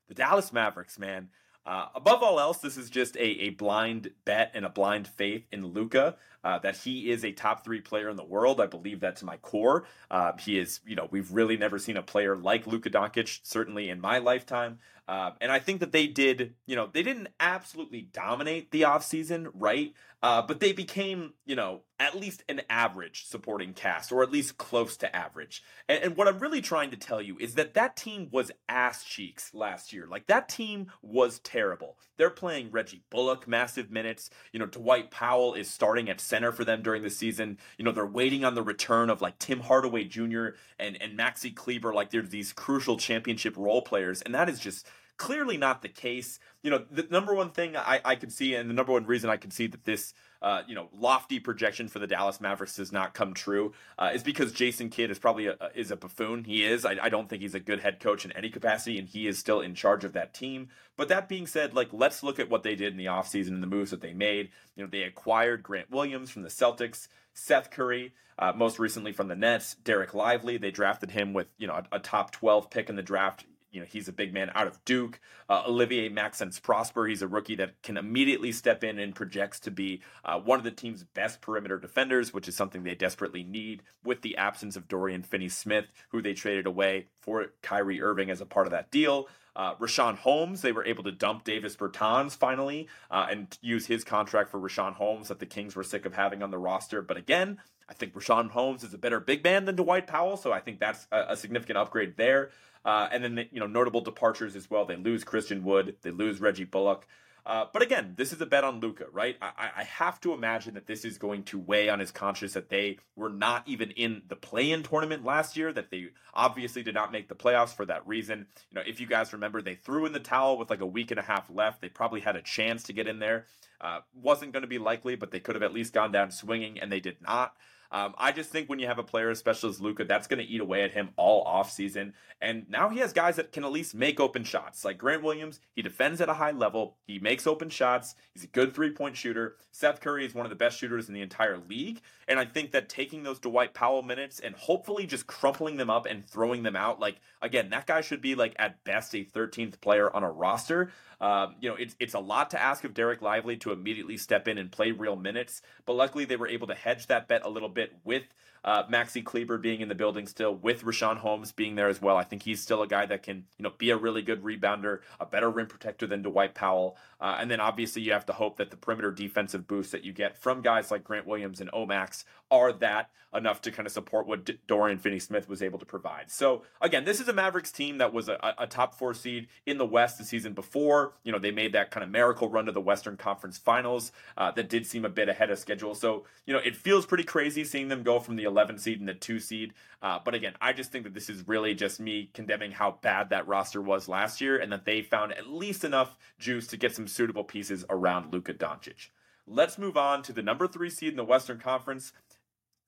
[0.08, 1.30] the Dallas Mavericks, man.
[1.66, 5.46] Uh, above all else, this is just a, a blind bet and a blind faith
[5.52, 8.60] in Luka uh, that he is a top three player in the world.
[8.60, 9.86] I believe that to my core.
[10.12, 13.90] Uh, he is, you know, we've really never seen a player like Luka Doncic, certainly
[13.90, 14.80] in my lifetime.
[15.08, 19.50] Uh, and I think that they did, you know, they didn't absolutely dominate the offseason,
[19.54, 19.94] right?
[20.24, 24.58] Uh, but they became, you know, at least an average supporting cast, or at least
[24.58, 25.62] close to average.
[25.90, 29.04] And, and, what I'm really trying to tell you is that that team was ass
[29.04, 30.08] cheeks last year.
[30.10, 31.98] Like that team was terrible.
[32.18, 34.30] They're playing Reggie Bullock massive minutes.
[34.54, 37.58] You know, Dwight Powell is starting at center for them during the season.
[37.78, 40.52] You know, they're waiting on the return of like Tim Hardaway Jr.
[40.80, 41.94] and and Maxi Kleber.
[41.94, 46.40] Like they're these crucial championship role players, and that is just clearly not the case.
[46.62, 49.30] You know, the number one thing I, I could see, and the number one reason
[49.30, 52.92] I could see that this, uh, you know, lofty projection for the Dallas Mavericks does
[52.92, 56.44] not come true, uh, is because Jason Kidd is probably a, is a buffoon.
[56.44, 56.86] He is.
[56.86, 59.38] I, I don't think he's a good head coach in any capacity, and he is
[59.38, 60.70] still in charge of that team.
[60.98, 63.64] But that being said, like let's look at what they did in the offseason and
[63.64, 64.50] the moves that they made.
[64.76, 67.08] You know, they acquired Grant Williams from the Celtics.
[67.34, 70.58] Seth Curry, uh, most recently from the Nets, Dereck Lively.
[70.58, 73.82] They drafted him with you know a, a, top twelve pick in the draft you
[73.82, 75.20] know he's a big man out of Duke.
[75.50, 79.72] Uh, Olivier Maxence Prosper, he's a rookie that can immediately step in and projects to
[79.72, 83.84] be uh, one of the team's best perimeter defenders, which is something they desperately need
[84.04, 88.46] with the absence of Dorian Finney-Smith, who they traded away for Kyrie Irving as a
[88.46, 89.28] part of that deal.
[89.56, 94.04] Uh, Richaun Holmes, they were able to dump Davis Bertans finally uh, and use his
[94.04, 97.02] contract for Richaun Holmes that the Kings were sick of having on the roster.
[97.02, 100.52] But again, I think Richaun Holmes is a better big man than Dwight Powell, so
[100.52, 102.50] I think that's a, a significant upgrade there.
[102.86, 104.86] Uh, and then, you know, notable departures as well.
[104.86, 107.08] They lose Christian Wood, they lose Reggie Bullock.
[107.46, 109.36] Uh, but again, this is a bet on Luka, right?
[109.42, 112.70] I, I, have to imagine that this is going to weigh on his conscience that
[112.70, 115.74] they were not even in the play-in tournament last year.
[115.74, 118.48] That they obviously did not make the playoffs for that reason.
[118.72, 121.12] You know, if you guys remember, they threw in the towel with like a week
[121.12, 121.82] and a half left.
[121.82, 123.46] They probably had a chance to get in there.
[123.82, 126.80] Uh, wasn't going to be likely, but they could have at least gone down swinging,
[126.80, 127.58] and they did not.
[127.94, 130.44] Um, I just think when you have a player as special as Luka, that's going
[130.44, 132.14] to eat away at him all off season.
[132.42, 134.84] And now he has guys that can at least make open shots.
[134.84, 136.98] Like Grant Williams, he defends at a high level.
[137.06, 138.16] He makes open shots.
[138.34, 139.58] He's a good three point shooter.
[139.72, 142.02] Seth Curry is one of the best shooters in the entire league.
[142.28, 146.08] And I think that taking those Dwight Powell minutes and hopefully just crumpling them up
[146.08, 149.80] and throwing them out, like again, that guy should be like at best a 13th
[149.82, 150.92] player on a roster.
[151.22, 154.48] Um, you know, it's it's a lot to ask of Dereck Lively to immediately step
[154.48, 157.50] in and play real minutes, but luckily they were able to hedge that bet a
[157.50, 158.24] little bit with
[158.64, 162.18] uh, Maxi Kleber being in the building still, with Richaun Holmes being there as well.
[162.18, 165.00] I think he's still a guy that can, you know, be a really good rebounder,
[165.20, 166.98] a better rim protector than Dwight Powell.
[167.20, 170.12] Uh, and then obviously you have to hope that the perimeter defensive boost that you
[170.12, 174.28] get from guys like Grant Williams and Omax are that enough to kind of support
[174.28, 176.30] what D- Dorian Finney-Smith was able to provide.
[176.30, 179.78] So again, this is a Mavericks team that was a, a top four seed in
[179.78, 181.14] the West the season before.
[181.24, 184.52] You know, they made that kind of miracle run to the Western Conference Finals uh,
[184.52, 185.96] that did seem a bit ahead of schedule.
[185.96, 189.10] So you know, it feels pretty crazy seeing them go from the 11 seed and
[189.10, 189.74] the two seed.
[190.02, 193.32] Uh, but again, I just think that this is really just me condemning how bad
[193.32, 196.96] that roster was last year, and that they found at least enough juice to get
[196.96, 199.10] some suitable pieces around Luka Doncic.
[199.48, 202.14] Let's move on to the number three seed in the Western Conference.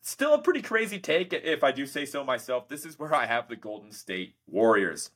[0.01, 2.67] Still a pretty crazy take, if I do say so myself.
[2.67, 5.09] This is where I have the Golden State Warriors.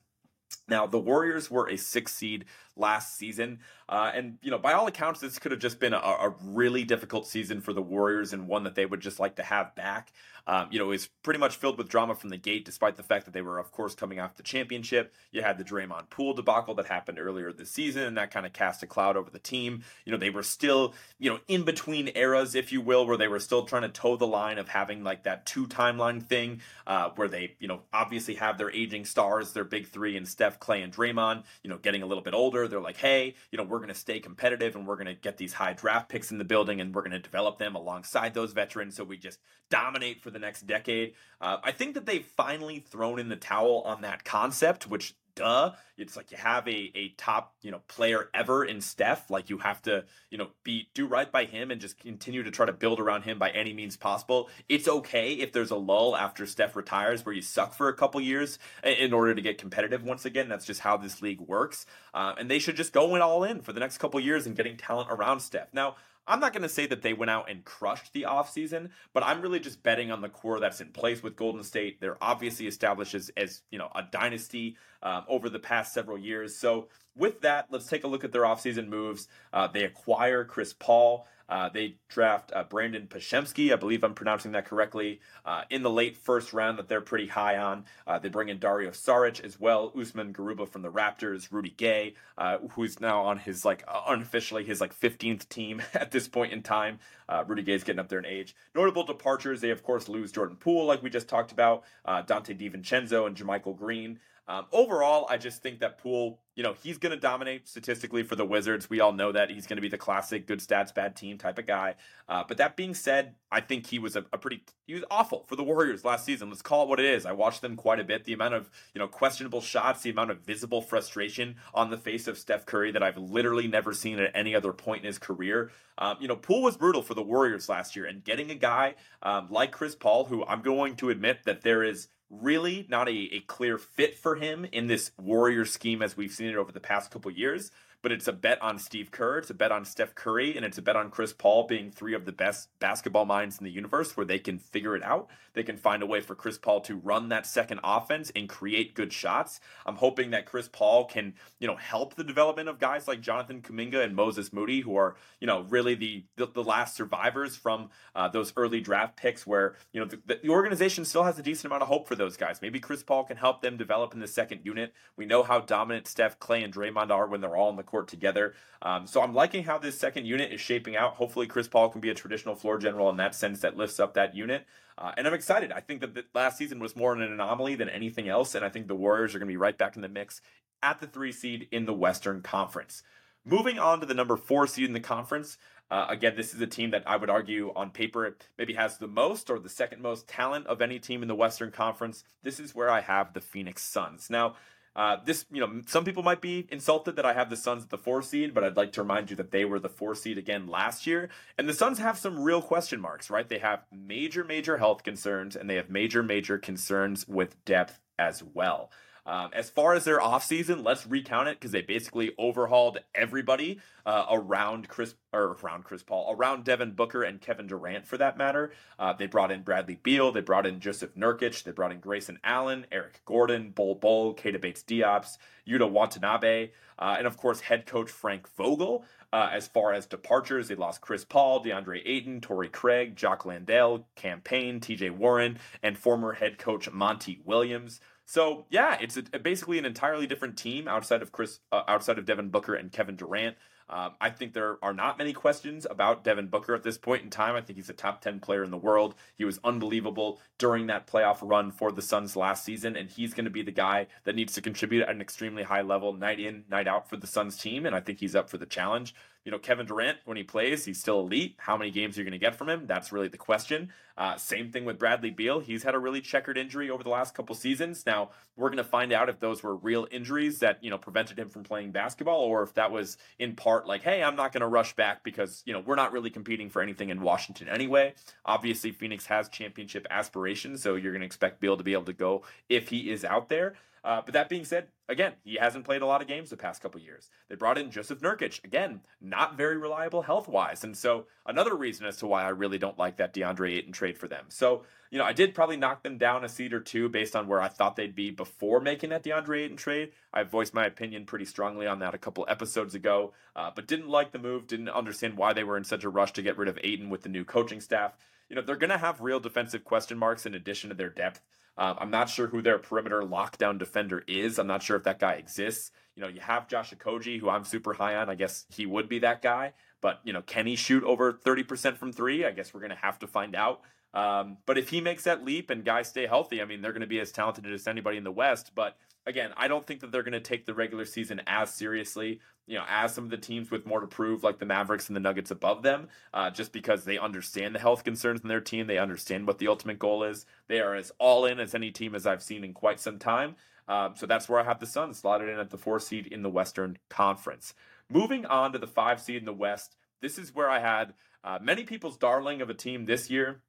[0.67, 2.45] Now, the Warriors were a six seed
[2.79, 3.59] last season.
[3.87, 6.83] Uh, and, you know, by all accounts, this could have just been a, a, really
[6.83, 10.11] difficult season for the Warriors and one that they would just like to have back.
[10.47, 13.03] Um, you know, it was pretty much filled with drama from the gate, despite the
[13.03, 15.13] fact that they were, of course, coming off the championship.
[15.31, 18.53] You had the Draymond Poole debacle that happened earlier this season, and that kind of
[18.53, 19.83] cast a cloud over the team.
[20.05, 23.27] You know, they were still, you know, in between eras, if you will, where they
[23.27, 27.09] were still trying to toe the line of having like that two timeline thing, uh,
[27.15, 30.85] where they, you know, obviously have their aging stars, their big three, and Steph, Klay,
[30.85, 32.65] and Draymond, you know, getting a little bit older.
[32.65, 35.35] They're like, hey, you know, we're going to stay competitive and we're going to get
[35.35, 38.53] these high draft picks in the building and we're going to develop them alongside those
[38.53, 41.13] veterans so we just dominate for the next decade.
[41.41, 45.71] Uh, I think that they've finally thrown in the towel on that concept, which duh.
[45.97, 49.29] It's like you have a, a top, you know, player ever in Steph.
[49.29, 52.51] Like you have to, you know, be do right by him and just continue to
[52.51, 54.49] try to build around him by any means possible.
[54.67, 58.19] It's okay if there's a lull after Steph retires where you suck for a couple
[58.21, 60.49] years in order to get competitive once again.
[60.49, 61.85] That's just how this league works.
[62.13, 64.55] Uh, and they should just go in all in for the next couple years and
[64.55, 65.73] getting talent around Steph.
[65.73, 65.95] Now,
[66.29, 69.41] I'm not going to say that they went out and crushed the offseason, but I'm
[69.41, 71.99] really just betting on the core that's in place with Golden State.
[71.99, 76.55] They're obviously established as, as you know, a dynasty um, over the past several years.
[76.55, 79.27] So with that, let's take a look at their offseason moves.
[79.51, 81.27] Uh, they acquire Chris Paul.
[81.49, 85.89] Uh, they draft uh, Brandin Podziemski, I believe I'm pronouncing that correctly, uh, in the
[85.89, 87.85] late first round that they're pretty high on.
[88.05, 92.13] Uh, they bring in Dario Saric as well, Usman Garuba from the Raptors, Rudy Gay,
[92.37, 96.61] uh, who's now on his like unofficially his like 15th team at this point in
[96.61, 96.99] time.
[97.27, 98.55] Uh, Rudy Gay's getting up there in age.
[98.75, 103.25] Notable departures, they of course lose Jordan Poole, like we just talked about, Donte DiVincenzo
[103.27, 104.19] and JaMychal Green.
[104.49, 108.35] Um, overall, I just think that Poole, you know, he's going to dominate statistically for
[108.35, 108.89] the Wizards.
[108.89, 111.59] We all know that he's going to be the classic good stats, bad team type
[111.59, 111.93] of guy.
[112.27, 115.45] Uh, but that being said, I think he was a, a, pretty he was awful
[115.47, 116.49] for the Warriors last season.
[116.49, 117.27] Let's call it what it is.
[117.27, 118.25] I watched them quite a bit.
[118.25, 122.27] The amount of you know questionable shots, the amount of visible frustration on the face
[122.27, 125.69] of Steph Curry that I've literally never seen at any other point in his career.
[125.99, 128.95] Um, you know, Poole was brutal for the Warriors last year, and getting a guy
[129.21, 133.29] um, like Chris Paul, who I'm going to admit that there is really not a,
[133.35, 136.79] a clear fit for him in this Warrior scheme as we've seen it over the
[136.79, 137.71] past couple years
[138.01, 140.77] but it's a bet on Steve Kerr, it's a bet on Steph Curry, and it's
[140.77, 144.15] a bet on Chris Paul being three of the best basketball minds in the universe
[144.15, 145.29] where they can figure it out.
[145.53, 148.93] They can find a way for Chris Paul to run that second offense and create
[148.93, 149.59] good shots.
[149.85, 153.61] I'm hoping that Chris Paul can, you know, help the development of guys like Jonathan
[153.61, 157.89] Kuminga and Moses Moody, who are, you know, really the the, the last survivors from
[158.15, 161.65] uh, those early draft picks where, you know, the, the organization still has a decent
[161.65, 162.61] amount of hope for those guys.
[162.61, 164.93] Maybe Chris Paul can help them develop in the second unit.
[165.17, 168.07] We know how dominant Steph, Klay, and Draymond are when they're all in the court
[168.07, 168.53] together.
[168.81, 171.15] Um, so I'm liking how this second unit is shaping out.
[171.15, 174.13] Hopefully, Chris Paul can be a traditional floor general in that sense that lifts up
[174.13, 174.65] that unit.
[174.97, 175.71] Uh, and I'm excited.
[175.71, 178.55] I think that the last season was more an anomaly than anything else.
[178.55, 180.41] And I think the Warriors are going to be right back in the mix
[180.81, 183.03] at the three seed in the Western Conference.
[183.45, 185.57] Moving on to the number four seed in the conference.
[185.89, 189.07] Uh, again, this is a team that I would argue on paper maybe has the
[189.07, 192.23] most or the second most talent of any team in the Western Conference.
[192.43, 194.29] This is where I have the Phoenix Suns.
[194.29, 194.55] Now,
[194.95, 197.89] uh, this, you know, some people might be insulted that I have the Suns at
[197.89, 200.37] the four seed, but I'd like to remind you that they were the four seed
[200.37, 201.29] again last year.
[201.57, 203.47] And the Suns have some real question marks, right?
[203.47, 208.43] They have major, major health concerns and they have major, major concerns with depth as
[208.43, 208.91] well.
[209.25, 214.25] Um, as far as their offseason, let's recount it because they basically overhauled everybody uh,
[214.31, 218.71] around Chris or around Chris Paul, around Devin Booker and Kevin Durant for that matter.
[218.97, 222.39] Uh, they brought in Bradley Beal, they brought in Joseph Nurkic, they brought in Grayson
[222.43, 227.85] Allen, Eric Gordon, Bol Bol, Keita Bates Diops, Yuta Watanabe, uh, and of course head
[227.85, 229.05] coach Frank Vogel.
[229.31, 234.07] Uh, as far as departures, they lost Chris Paul, DeAndre Ayton, Torrey Craig, Jock Landale,
[234.15, 237.99] Cam Payne, TJ Warren, and former head coach Monty Williams.
[238.29, 242.25] So yeah, it's a, basically an entirely different team outside of Chris, uh, outside of
[242.25, 243.57] Devin Booker and Kevin Durant.
[243.89, 247.31] Um, I think there are not many questions about Devin Booker at this point in
[247.31, 247.55] time.
[247.55, 249.15] I think he's a top 10 player in the world.
[249.35, 253.45] He was unbelievable during that playoff run for the Suns last season, and he's going
[253.45, 256.65] to be the guy that needs to contribute at an extremely high level, night in,
[256.69, 259.15] night out for the Suns team, and I think he's up for the challenge
[259.45, 261.55] you know, Kevin Durant, when he plays, he's still elite.
[261.57, 262.85] How many games are you going to get from him?
[262.85, 263.91] That's really the question.
[264.17, 265.61] Uh, same thing with Bradley Beal.
[265.61, 268.05] He's had a really checkered injury over the last couple seasons.
[268.05, 271.39] Now, we're going to find out if those were real injuries that, you know, prevented
[271.39, 274.61] him from playing basketball or if that was in part like, hey, I'm not going
[274.61, 278.13] to rush back because, you know, we're not really competing for anything in Washington anyway.
[278.45, 282.13] Obviously, Phoenix has championship aspirations, so you're going to expect Beal to be able to
[282.13, 283.75] go if he is out there.
[284.03, 286.81] Uh, but that being said, again, he hasn't played a lot of games the past
[286.81, 287.29] couple years.
[287.49, 290.83] They brought in Joseph Nurkic, again, not very reliable health wise.
[290.83, 294.17] And so another reason as to why I really don't like that DeAndre Ayton trade
[294.17, 294.45] for them.
[294.49, 297.47] So, you know, I did probably knock them down a seed or two based on
[297.47, 300.11] where I thought they'd be before making that DeAndre Ayton trade.
[300.33, 304.09] I voiced my opinion pretty strongly on that a couple episodes ago, uh, but didn't
[304.09, 306.69] like the move, didn't understand why they were in such a rush to get rid
[306.69, 308.13] of Ayton with the new coaching staff.
[308.49, 311.41] You know, they're going to have real defensive question marks in addition to their depth.
[311.79, 314.59] Um, I'm not sure who their perimeter lockdown defender is.
[314.59, 315.91] I'm not sure if that guy exists.
[316.13, 318.29] You know, you have Josh Okogie, who I'm super high on.
[318.29, 319.71] I guess he would be that guy.
[320.01, 322.45] But, you know, can he shoot over 30% from three?
[322.45, 323.79] I guess we're going to have to find out.
[324.13, 326.99] Um, but if he makes that leap and guys stay healthy, I mean, they're going
[327.01, 328.71] to be as talented as anybody in the West.
[328.75, 332.41] But again, I don't think that they're going to take the regular season as seriously,
[332.69, 335.15] you know, as some of the teams with more to prove, like the Mavericks and
[335.15, 338.85] the Nuggets above them, uh, just because they understand the health concerns in their team.
[338.85, 340.45] They understand what the ultimate goal is.
[340.67, 343.55] They are as all in as any team as I've seen in quite some time.
[343.87, 346.43] Um, so that's where I have the Suns slotted in at the four seed in
[346.43, 347.73] the Western Conference.
[348.07, 351.57] Moving on to the five seed in the West, this is where I had uh,
[351.59, 353.63] many people's darling of a team this year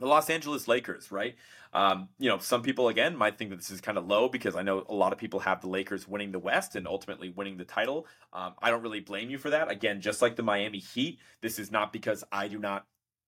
[0.00, 1.36] the Los Angeles Lakers, right?
[1.72, 4.56] Um, you know, some people again might think that this is kind of low because
[4.56, 7.58] I know a lot of people have the Lakers winning the West and ultimately winning
[7.58, 8.06] the title.
[8.32, 9.70] Um, I don't really blame you for that.
[9.70, 12.86] Again, just like the Miami Heat, this is not because I do not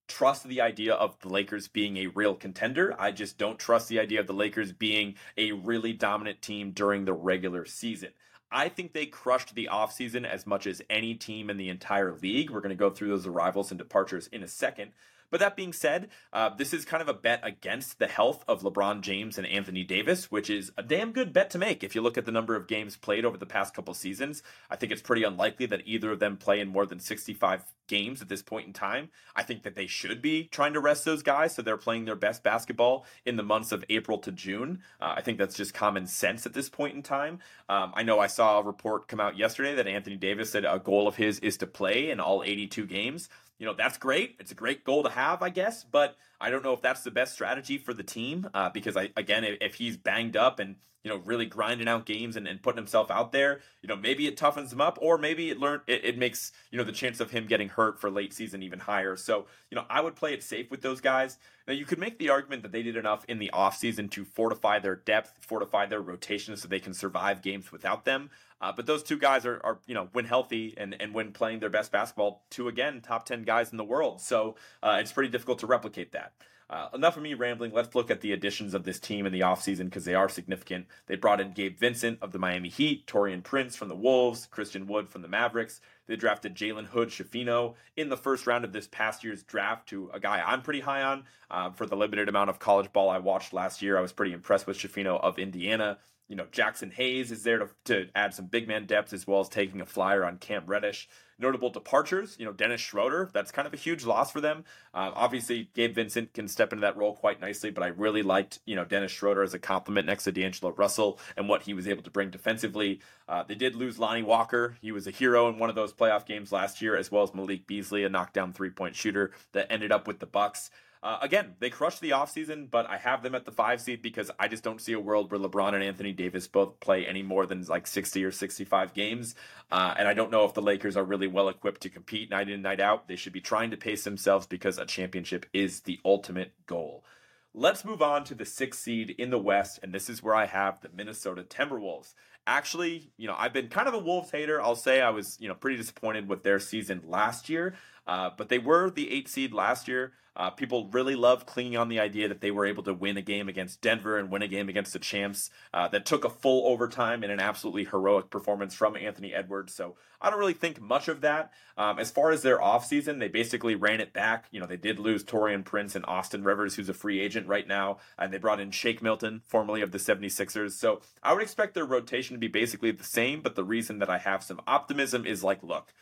[0.09, 2.95] trust the idea of the Lakers being a real contender.
[2.99, 7.05] I just don't trust the idea of the Lakers being a really dominant team during
[7.05, 8.11] the regular season.
[8.51, 12.51] I think they crushed the offseason as much as any team in the entire league.
[12.51, 14.91] We're going to go through those arrivals and departures in a second.
[15.33, 18.61] But that being said, uh, this is kind of a bet against the health of
[18.61, 21.83] LeBron James and Anthony Davis, which is a damn good bet to make.
[21.83, 24.77] If you look at the number of games played over the past couple seasons, I
[24.77, 28.29] think it's pretty unlikely that either of them play in more than 65 games at
[28.29, 29.09] this point in time.
[29.35, 32.15] I think that they should be trying to rest those guys so they're playing their
[32.15, 34.81] best basketball in the months of April to June.
[35.01, 37.39] Uh, I think that's just common sense at this point in time.
[37.71, 40.79] Um, I know I saw a report come out yesterday that Anthony Davis said a
[40.79, 43.31] goal of his is to play in all 82 games
[43.63, 44.35] you know, that's great.
[44.41, 47.13] It's a great goal to have, I guess, but I don't know if that's the
[47.13, 50.75] best strategy for the team uh, because I again, if, he's banged up and
[51.05, 54.27] you know really grinding out games and, and putting himself out there, you know maybe
[54.27, 57.21] it toughens him up, or maybe it learn it, it, makes you know the chance
[57.21, 59.17] of him getting hurt for late season even higher.
[59.17, 61.39] So you know I would play it safe with those guys.
[61.67, 64.79] Now you could make the argument that they did enough in the offseason to fortify
[64.79, 68.31] their depth, fortify their rotation, so they can survive games without them.
[68.63, 71.59] Uh, but those two guys are, are, you know, when healthy and, and when playing
[71.59, 74.21] their best basketball, two again top ten guys in the world.
[74.21, 76.33] So uh, it's pretty difficult to replicate that.
[76.73, 77.71] Uh, enough of me rambling.
[77.71, 80.87] Let's look at the additions of this team in the offseason because they are significant.
[81.07, 84.87] They brought in Gabe Vincent of the Miami Heat, Taurean Prince from the Wolves, Christian
[84.87, 85.83] Wood from the Mavericks.
[86.07, 90.11] They drafted Jalen Hood Schifino in the first round of this past year's draft to
[90.15, 91.25] a guy I'm pretty high on.
[91.51, 94.33] Uh, for the limited amount of college ball I watched last year, I was pretty
[94.33, 95.99] impressed with Schifino of Indiana
[96.33, 99.41] you know, Jaxson Hayes is there to, to add some big man depth as well
[99.41, 101.07] as taking a flyer on Cam Reddish.
[101.39, 104.65] Notable departures, you know, Dennis Schroeder, that's kind of a huge loss for them.
[104.95, 108.61] Uh, obviously, Gabe Vincent can step into that role quite nicely, but I really liked,
[108.65, 111.87] you know, Dennis Schroeder as a compliment next to D'Angelo Russell and what he was
[111.87, 113.01] able to bring defensively.
[113.29, 114.79] Uh, they did lose Lonnie Walker.
[114.81, 117.35] He was a hero in one of those playoff games last year, as well as
[117.35, 120.71] Malik Beasley, a knockdown three point shooter that ended up with the Bucks.
[121.03, 124.31] Uh, again, they crushed the offseason, but I have them at the five seed because
[124.39, 127.45] I just don't see a world where LeBron and Anthony Davis both play any more
[127.45, 129.35] than like 60 or 65 games.
[129.71, 132.47] Uh, and I don't know if the Lakers are really well equipped to compete night
[132.47, 133.09] in, and night out.
[133.09, 137.05] They should be trying to pace themselves because a championship is the ultimate goal.
[137.53, 140.47] Let's move on to the sixth seed in the West, and this is where I
[140.47, 142.15] have the Minnesota Timberwolves.
[142.47, 144.61] Actually, you know, I've been kind of a Wolves hater.
[144.61, 147.75] I'll say I was, you know, pretty disappointed with their season last year,
[148.07, 150.13] uh, but they were the eight seed last year.
[150.35, 153.23] Uh, people really love clinging on the idea that they were able to win a
[153.23, 156.67] game against Denver and win a game against the champs uh, that took a full
[156.69, 159.75] overtime and an absolutely heroic performance from Anthony Edwards.
[159.75, 161.53] So I don't really think much of that.
[161.77, 164.47] Um, as far as their offseason, they basically ran it back.
[164.51, 167.69] You know, they did lose Taurean Prince and Austin Rivers, who's a free agent right
[167.69, 170.73] now, and they brought in Shake Milton, formerly of the 76ers.
[170.73, 174.09] So I would expect their rotation to be basically the same, but the reason that
[174.09, 175.93] I have some optimism is like, look,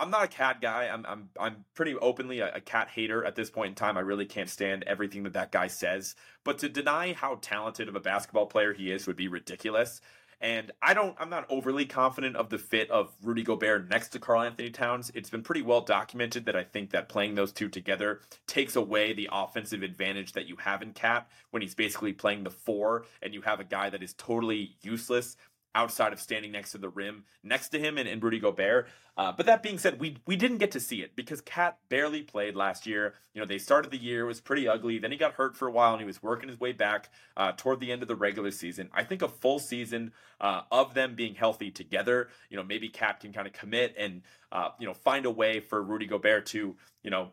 [0.00, 0.88] I'm not a KAT guy.
[0.88, 3.96] I'm I'm I'm pretty openly a, a, KAT hater at this point in time.
[3.96, 6.14] I really can't stand everything that that guy says.
[6.44, 10.00] But to deny how talented of a basketball player he is would be ridiculous.
[10.40, 14.20] And I don't I'm not overly confident of the fit of Rudy Gobert next to
[14.20, 15.10] Karl-Anthony Towns.
[15.16, 19.12] It's been pretty well documented that I think that playing those two together takes away
[19.12, 23.34] the offensive advantage that you have in KAT when he's basically playing the four and
[23.34, 25.36] you have a guy that is totally useless
[25.74, 28.88] outside of standing next to the rim next to him and, and Rudy Gobert.
[29.16, 32.22] Uh, but that being said, we we didn't get to see it because KAT barely
[32.22, 33.14] played last year.
[33.34, 34.98] You know, they started the year, it was pretty ugly.
[34.98, 37.52] Then he got hurt for a while and he was working his way back uh,
[37.56, 38.88] toward the end of the regular season.
[38.92, 43.20] I think a full season uh, of them being healthy together, you know, maybe KAT
[43.20, 46.76] can kind of commit and, uh, you know, find a way for Rudy Gobert to,
[47.02, 47.30] you know,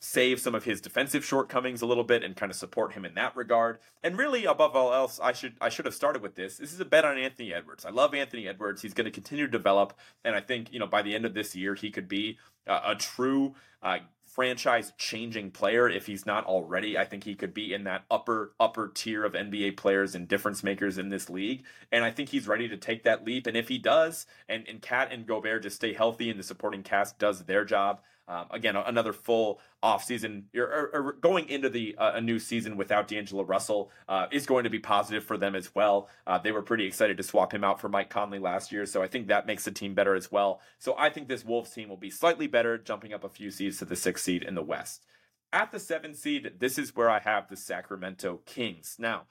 [0.00, 3.14] save some of his defensive shortcomings a little bit and kind of support him in
[3.14, 3.78] that regard.
[4.02, 6.56] And really, above all else, I should I should have started with this.
[6.56, 7.84] This is a bet on Anthony Edwards.
[7.84, 8.82] I love Anthony Edwards.
[8.82, 9.94] He's going to continue to develop,
[10.24, 12.80] and I think you know by the end of this year he could be uh,
[12.86, 13.54] a true.
[13.82, 13.98] Uh,
[14.38, 16.96] franchise changing player if he's not already.
[16.96, 20.62] I think he could be in that upper upper tier of NBA players and difference
[20.62, 21.64] makers in this league.
[21.90, 23.48] And I think he's ready to take that leap.
[23.48, 26.82] And if he does, and and KAT and Gobert just stay healthy and the supporting
[26.82, 32.12] cast does their job, um, again, another full offseason or, or going into the uh,
[32.14, 35.74] a new season without D'Angelo Russell uh, is going to be positive for them as
[35.74, 36.08] well.
[36.26, 39.02] Uh, they were pretty excited to swap him out for Mike Conley last year, so
[39.02, 40.60] I think that makes the team better as well.
[40.78, 43.78] So I think this Wolves team will be slightly better, jumping up a few seeds
[43.78, 45.06] to the sixth seed in the West.
[45.50, 48.96] At the seventh seed, this is where I have the Sacramento Kings.
[48.98, 49.22] Now,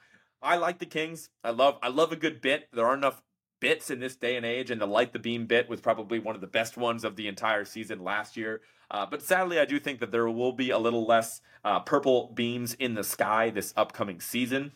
[0.41, 1.29] I like the Kings.
[1.43, 2.69] I love I love a good bit.
[2.73, 3.21] There aren't enough
[3.59, 6.35] bits in this day and age, and the light the beam bit was probably one
[6.35, 8.61] of the best ones of the entire season last year.
[8.89, 12.31] Uh, but sadly, I do think that there will be a little less uh, purple
[12.33, 14.71] beams in the sky this upcoming season,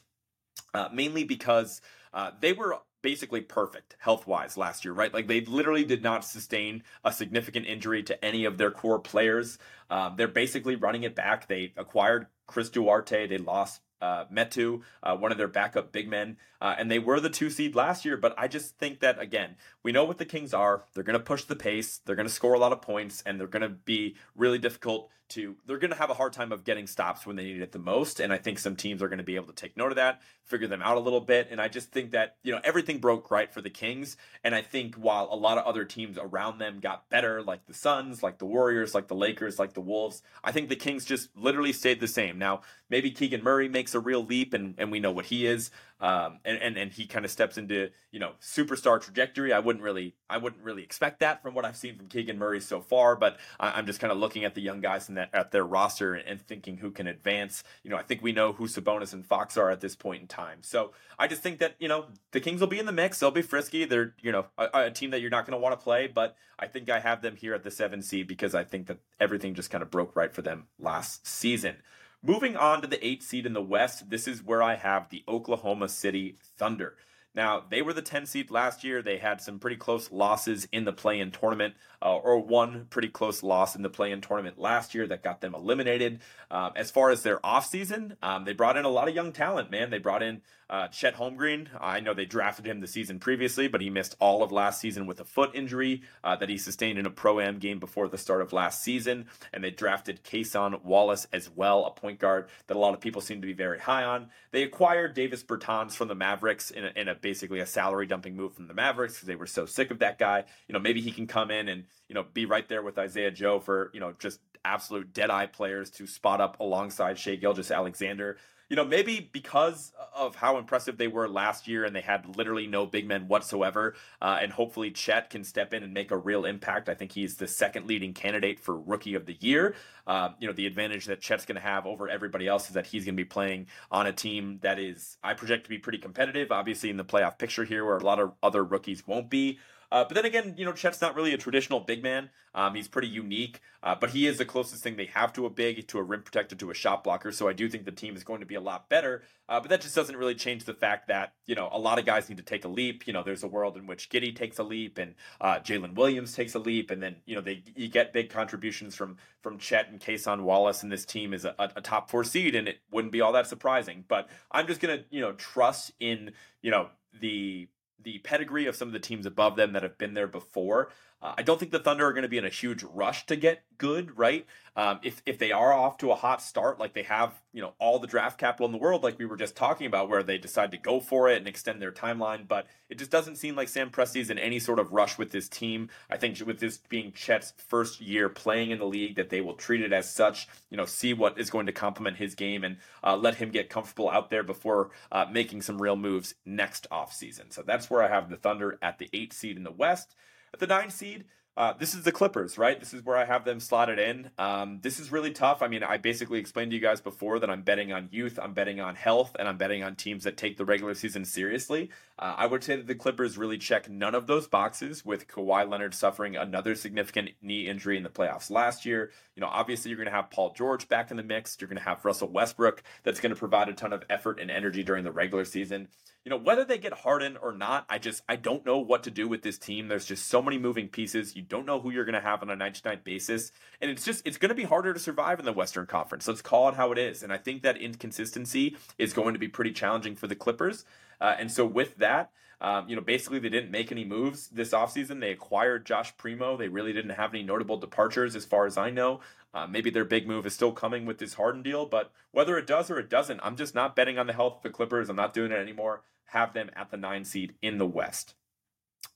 [0.73, 1.81] uh, mainly because
[2.13, 5.13] uh, they were basically perfect health wise last year, right?
[5.13, 9.57] Like they literally did not sustain a significant injury to any of their core players.
[9.89, 11.47] Um, they're basically running it back.
[11.47, 13.27] They acquired Chris Duarte.
[13.27, 17.19] They lost uh, Metu, uh, one of their backup big men, uh, and they were
[17.19, 18.15] the two seed last year.
[18.15, 20.83] But I just think that again, we know what the Kings are.
[20.93, 21.99] They're going to push the pace.
[22.05, 25.09] They're going to score a lot of points, and they're going to be really difficult
[25.29, 25.55] to.
[25.65, 27.79] They're going to have a hard time of getting stops when they need it the
[27.79, 28.19] most.
[28.19, 30.21] And I think some teams are going to be able to take note of that,
[30.43, 31.47] figure them out a little bit.
[31.49, 34.61] And I just think that you know everything broke right for the Kings, and I
[34.61, 38.37] think while a lot of other teams around them got better, like the Suns, like
[38.37, 41.99] the Warriors, like the Lakers, like the Wolves, I think the Kings just literally stayed
[41.99, 42.37] the same.
[42.37, 45.71] Now maybe Keegan Murray makes a real leap, and and we know what he is.
[46.01, 49.53] Um, and, and and he kind of steps into you know superstar trajectory.
[49.53, 52.59] I wouldn't really I wouldn't really expect that from what I've seen from Keegan Murray
[52.59, 55.29] so far, but I, am just kind of looking at the young guys in that
[55.31, 57.63] at their roster and, and, thinking who can advance.
[57.83, 60.27] You know, I think we know who Sabonis and Fox are at this point in
[60.27, 60.59] time.
[60.61, 63.19] So I just think that you know the Kings will be in the mix.
[63.19, 63.85] They'll be frisky.
[63.85, 66.35] They're you know a, a team that you're not going to want to play, but
[66.57, 69.53] I think I have them here at the seven seed because I think that everything
[69.53, 71.75] just kind of broke right for them last season.
[72.23, 75.23] Moving on to the eight seed in the West, this is where I have the
[75.27, 76.95] Oklahoma City Thunder.
[77.33, 79.01] Now, they were the 10 seed last year.
[79.01, 83.07] They had some pretty close losses in the play in tournament, uh, or one pretty
[83.07, 86.19] close loss in the play in tournament last year that got them eliminated.
[86.51, 89.71] Um, as far as their offseason, um, they brought in a lot of young talent,
[89.71, 89.89] man.
[89.89, 90.41] They brought in
[90.71, 94.41] uh, Chet Holmgren, I know they drafted him the season previously, but he missed all
[94.41, 97.59] of last season with a foot injury uh, that he sustained in a pro am
[97.59, 99.25] game before the start of last season.
[99.51, 103.21] And they drafted Cason Wallace as well, a point guard that a lot of people
[103.21, 104.29] seem to be very high on.
[104.51, 108.37] They acquired Davis Bertans from the Mavericks in a, in a basically a salary dumping
[108.37, 110.45] move from the Mavericks because they were so sick of that guy.
[110.69, 113.31] You know, maybe he can come in and you know be right there with Isaiah
[113.31, 118.37] Joe for you know just absolute dead eye players to spot up alongside Shai Gilgeous-Alexander
[118.71, 122.67] you know, maybe because of how impressive they were last year and they had literally
[122.67, 126.45] no big men whatsoever, uh, and hopefully Chet can step in and make a real
[126.45, 126.87] impact.
[126.87, 129.75] I think he's the second leading candidate for Rookie of the Year.
[130.07, 132.85] Uh, you know, the advantage that Chet's going to have over everybody else is that
[132.85, 135.97] he's going to be playing on a team that is, I project to be pretty
[135.97, 139.59] competitive, obviously in the playoff picture here, where a lot of other rookies won't be.
[139.91, 142.29] Uh, but then again, you know, Chet's not really a traditional big man.
[142.53, 145.49] Um, he's pretty unique, uh, but he is the closest thing they have to a
[145.49, 147.31] big, to a rim protector, to a shot blocker.
[147.31, 149.23] So I do think the team is going to be a lot better.
[149.47, 152.05] Uh, but that just doesn't really change the fact that you know a lot of
[152.05, 153.05] guys need to take a leap.
[153.05, 156.33] You know, there's a world in which Giddey takes a leap and uh, Jalen Williams
[156.33, 159.89] takes a leap, and then you know they you get big contributions from from Chet
[159.89, 163.11] and Cason Wallace, and this team is a, a top four seed, and it wouldn't
[163.11, 164.05] be all that surprising.
[164.07, 166.31] But I'm just gonna you know trust in
[166.61, 166.89] you know
[167.19, 167.67] the
[168.03, 170.91] the pedigree of some of the teams above them that have been there before.
[171.21, 173.35] Uh, I don't think the Thunder are going to be in a huge rush to
[173.35, 174.45] get good, right?
[174.75, 177.73] Um, if if they are off to a hot start, like they have, you know,
[177.77, 180.37] all the draft capital in the world, like we were just talking about, where they
[180.37, 183.67] decide to go for it and extend their timeline, but it just doesn't seem like
[183.67, 185.89] Sam Presti's in any sort of rush with this team.
[186.09, 189.55] I think with this being Chet's first year playing in the league, that they will
[189.55, 190.47] treat it as such.
[190.69, 193.69] You know, see what is going to complement his game and uh, let him get
[193.69, 197.51] comfortable out there before uh, making some real moves next offseason.
[197.51, 200.15] So that's where I have the Thunder at the eight seed in the West.
[200.53, 201.25] At the nine seed,
[201.57, 202.79] uh, this is the Clippers, right?
[202.79, 204.31] This is where I have them slotted in.
[204.37, 205.61] Um, this is really tough.
[205.61, 208.53] I mean, I basically explained to you guys before that I'm betting on youth, I'm
[208.53, 211.89] betting on health, and I'm betting on teams that take the regular season seriously.
[212.17, 215.69] Uh, I would say that the Clippers really check none of those boxes with Kawhi
[215.69, 219.11] Leonard suffering another significant knee injury in the playoffs last year.
[219.35, 221.57] You know, obviously, you're going to have Paul George back in the mix.
[221.59, 224.49] You're going to have Russell Westbrook that's going to provide a ton of effort and
[224.49, 225.89] energy during the regular season
[226.23, 229.11] you know whether they get Harden or not, I just I don't know what to
[229.11, 229.87] do with this team.
[229.87, 231.35] There's just so many moving pieces.
[231.35, 233.51] You don't know who you're going to have on a night to night basis,
[233.81, 236.27] and it's just it's going to be harder to survive in the Western Conference.
[236.27, 237.23] Let's call it how it is.
[237.23, 240.85] And I think that inconsistency is going to be pretty challenging for the Clippers.
[241.19, 244.71] Uh, and so with that, um, you know, basically they didn't make any moves this
[244.71, 245.19] offseason.
[245.19, 246.55] They acquired Josh Primo.
[246.55, 249.21] They really didn't have any notable departures as far as I know.
[249.53, 252.67] Uh, maybe their big move is still coming with this Harden deal, but whether it
[252.67, 255.09] does or it doesn't, I'm just not betting on the health of the Clippers.
[255.09, 256.03] I'm not doing it anymore.
[256.31, 258.35] Have them at the nine seed in the West.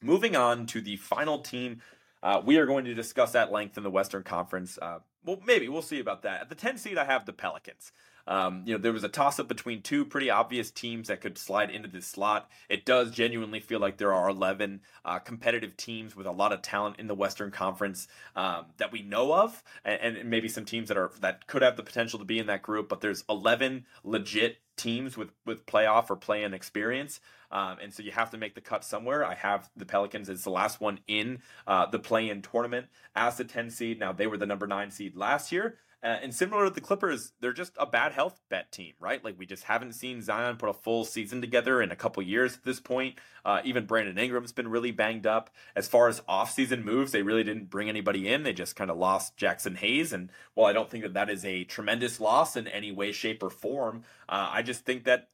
[0.01, 1.81] Moving on to the final team
[2.25, 4.79] uh, we are going to discuss at length in the Western Conference.
[4.81, 6.41] Uh, well, maybe we'll see about that.
[6.41, 7.91] At the 10 seed, I have the Pelicans.
[8.25, 11.37] Um, you know, there was a toss up between two pretty obvious teams that could
[11.37, 12.49] slide into this slot.
[12.67, 16.63] It does genuinely feel like there are 11 uh, competitive teams with a lot of
[16.63, 20.87] talent in the Western Conference um, that we know of, and, and maybe some teams
[20.87, 22.89] that are that could have the potential to be in that group.
[22.89, 27.19] But there's 11 legit teams with with playoff or play-in experience,
[27.51, 29.23] um, and so you have to make the cut somewhere.
[29.23, 33.45] I have the Pelicans as the last one in uh, the play-in tournament as the
[33.45, 33.99] 10 seed.
[33.99, 35.77] Now they were the number nine seed last year.
[36.05, 39.23] Uh, and similar to the Clippers, they're just a bad health bet team, right?
[39.25, 42.53] Like we just haven't seen Zion put a full season together in a couple years
[42.53, 43.15] at this point.
[43.43, 45.49] Uh, even Brandon Ingram's been really banged up.
[45.75, 48.43] As far as offseason moves, they really didn't bring anybody in.
[48.43, 50.13] They just kind of lost Jaxson Hayes.
[50.13, 53.41] And while I don't think that that is a tremendous loss in any way, shape,
[53.41, 55.29] or form, uh, I just think that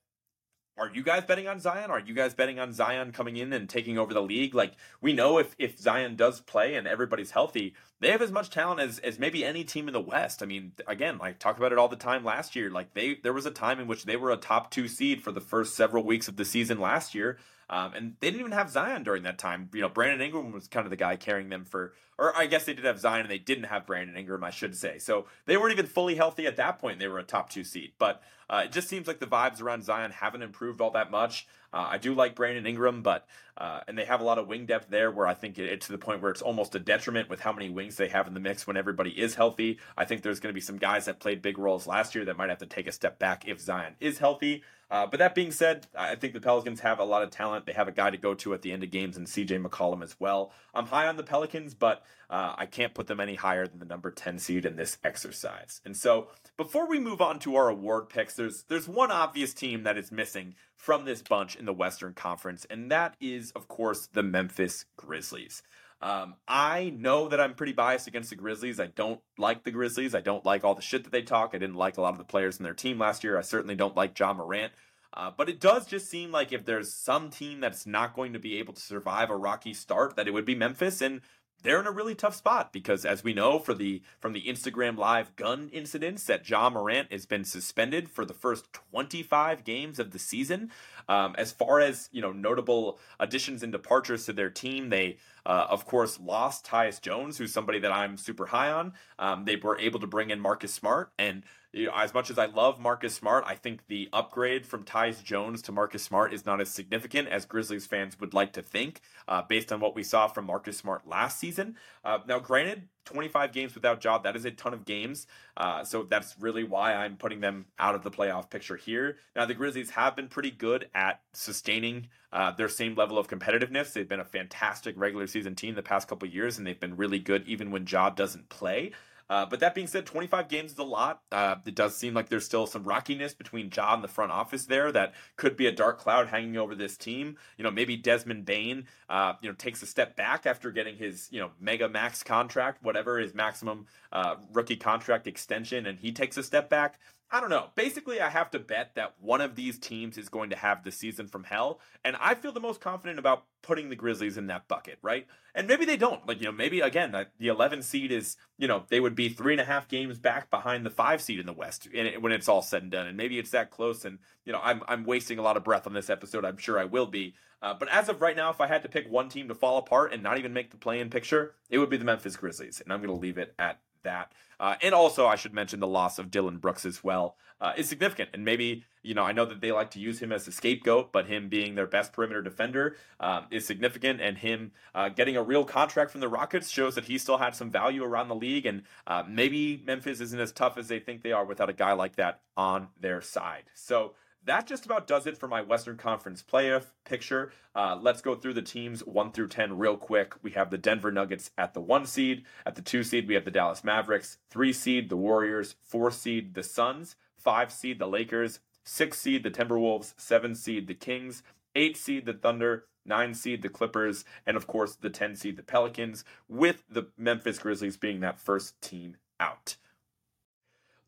[0.78, 1.92] are you guys betting on Zion?
[1.92, 4.56] Are you guys betting on Zion coming in and taking over the league?
[4.56, 8.50] Like we know if if Zion does play and everybody's healthy, they have as much
[8.50, 10.42] talent as as maybe any team in the West.
[10.42, 12.70] I mean, again, like talk about it all the time last year.
[12.70, 15.32] Like they there was a time in which they were a top 2 seed for
[15.32, 17.38] the first several weeks of the season last year.
[17.72, 19.70] Um, and they didn't even have Zion during that time.
[19.74, 22.66] You know, Brandon Ingram was kind of the guy carrying them for, or I guess
[22.66, 24.98] they did have Zion and they didn't have Brandon Ingram, I should say.
[24.98, 27.00] So they weren't even fully healthy at that point.
[27.00, 27.94] They were a top two seed.
[27.98, 31.48] But uh, it just seems like the vibes around Zion haven't improved all that much.
[31.74, 33.26] Uh, I do like Brandon Ingram, but
[33.58, 35.86] uh, and they have a lot of wing depth there where I think it, it's
[35.86, 38.34] to the point where it's almost a detriment with how many wings they have in
[38.34, 39.80] the mix when everybody is healthy.
[39.96, 42.36] I think there's going to be some guys that played big roles last year that
[42.36, 44.64] might have to take a step back if Zion is healthy.
[44.92, 47.66] Uh, but that being said, I think the Pelicans have a lot of talent.
[47.66, 50.04] They have a guy to go to at the end of games and CJ McCollum
[50.04, 50.52] as well.
[50.74, 53.86] I'm high on the Pelicans, but uh, I can't put them any higher than the
[53.86, 55.80] number 10 seed in this exercise.
[55.86, 56.28] And so
[56.58, 60.12] before we move on to our award picks, there's there's one obvious team that is
[60.12, 64.86] missing from this bunch in the Western Conference, and that is, of course, the Memphis
[64.98, 65.64] Grizzlies.
[66.02, 68.80] Um, I know that I'm pretty biased against the Grizzlies.
[68.80, 70.16] I don't like the Grizzlies.
[70.16, 71.52] I don't like all the shit that they talk.
[71.54, 73.38] I didn't like a lot of the players in their team last year.
[73.38, 74.72] I certainly don't like Ja Morant.
[75.14, 78.40] Uh, but it does just seem like if there's some team that's not going to
[78.40, 81.02] be able to survive a rocky start, that it would be Memphis.
[81.02, 81.22] And
[81.64, 84.98] they're in a really tough spot because, as we know, for the from the Instagram
[84.98, 90.12] Live gun incidents, that Ja Morant has been suspended for the first 25 games of
[90.12, 90.72] the season.
[91.08, 95.68] Um, as far as you know, notable additions and departures to their team, they uh,
[95.70, 98.94] of course lost Tyus Jones, who's somebody that I'm super high on.
[99.20, 101.44] Um, they were able to bring in Marcus Smart, and
[101.74, 105.24] you know, as much as I love Marcus Smart, I think the upgrade from Tyus
[105.24, 109.00] Jones to Marcus Smart is not as significant as Grizzlies fans would like to think,
[109.28, 111.78] uh, based on what we saw from Marcus Smart last season.
[112.04, 115.28] Uh, now, granted, 25 games without job, that is a ton of games.
[115.56, 119.18] Uh, so that's really why I'm putting them out of the playoff picture here.
[119.34, 123.94] Now, the Grizzlies have been pretty good at sustaining uh, their same level of competitiveness.
[123.94, 127.20] They've been a fantastic regular season team the past couple years, and they've been really
[127.20, 128.92] good even when Job doesn't play.
[129.32, 131.22] Uh, but that being said, 25 games is a lot.
[131.32, 134.66] Uh, it does seem like there's still some rockiness between Ja and the front office
[134.66, 137.38] there that could be a dark cloud hanging over this team.
[137.58, 141.30] You know, maybe Desmond Bane, uh, you know, takes a step back after getting his,
[141.32, 146.36] you know, mega max contract, whatever his maximum uh, rookie contract extension, and he takes
[146.36, 147.00] a step back.
[147.34, 147.68] I don't know.
[147.76, 150.92] Basically, I have to bet that one of these teams is going to have the
[150.92, 154.68] season from hell, and I feel the most confident about putting the Grizzlies in that
[154.68, 155.28] bucket, right?
[155.56, 156.28] And maybe they don't.
[156.28, 159.54] Like, you know, maybe again, the 11 seed is, you know, they would be three
[159.54, 161.88] and a half games back behind the five seed in the West
[162.20, 163.08] when it's all said and done.
[163.08, 164.04] And maybe it's that close.
[164.04, 166.44] And, you know, I'm, I'm wasting a lot of breath on this episode.
[166.44, 167.36] I'm sure I will be.
[167.62, 169.78] Uh, but as of right now, if I had to pick one team to fall
[169.78, 172.82] apart and not even make the play in picture, it would be the Memphis Grizzlies.
[172.82, 174.32] And I'm going to leave it at that.
[174.60, 177.90] Uh, and also, I should mention the loss of Dillon Brooks as well uh, is
[177.90, 178.30] significant.
[178.34, 181.12] And maybe, you know, I know that they like to use him as a scapegoat,
[181.12, 184.22] but him being their best perimeter defender um, is significant.
[184.22, 187.56] And him uh, getting a real contract from the Rockets shows that he still had
[187.56, 188.66] some value around the league.
[188.66, 191.94] And uh, maybe Memphis isn't as tough as they think they are without a guy
[191.94, 193.64] like that on their side.
[193.74, 194.14] So,
[194.46, 197.52] that just about does it for my Western Conference playoff picture.
[197.76, 200.34] Uh, let's go through the teams 1 through 10 real quick.
[200.42, 202.44] We have the Denver Nuggets at the 1 seed.
[202.66, 204.38] At the 2 seed, we have the Dallas Mavericks.
[204.50, 205.76] 3 seed, the Warriors.
[205.82, 207.16] 4 seed, the Suns.
[207.38, 208.60] 5 seed, the Lakers.
[208.84, 210.14] 6 seed, the Timberwolves.
[210.18, 211.44] 7 seed, the Kings.
[211.76, 212.86] 8 seed, the Thunder.
[213.06, 214.26] 9 seed, the Clippers.
[214.46, 218.80] And of course, the 10 seed, the Pelicans, with the Memphis Grizzlies being that first
[218.82, 219.78] team out.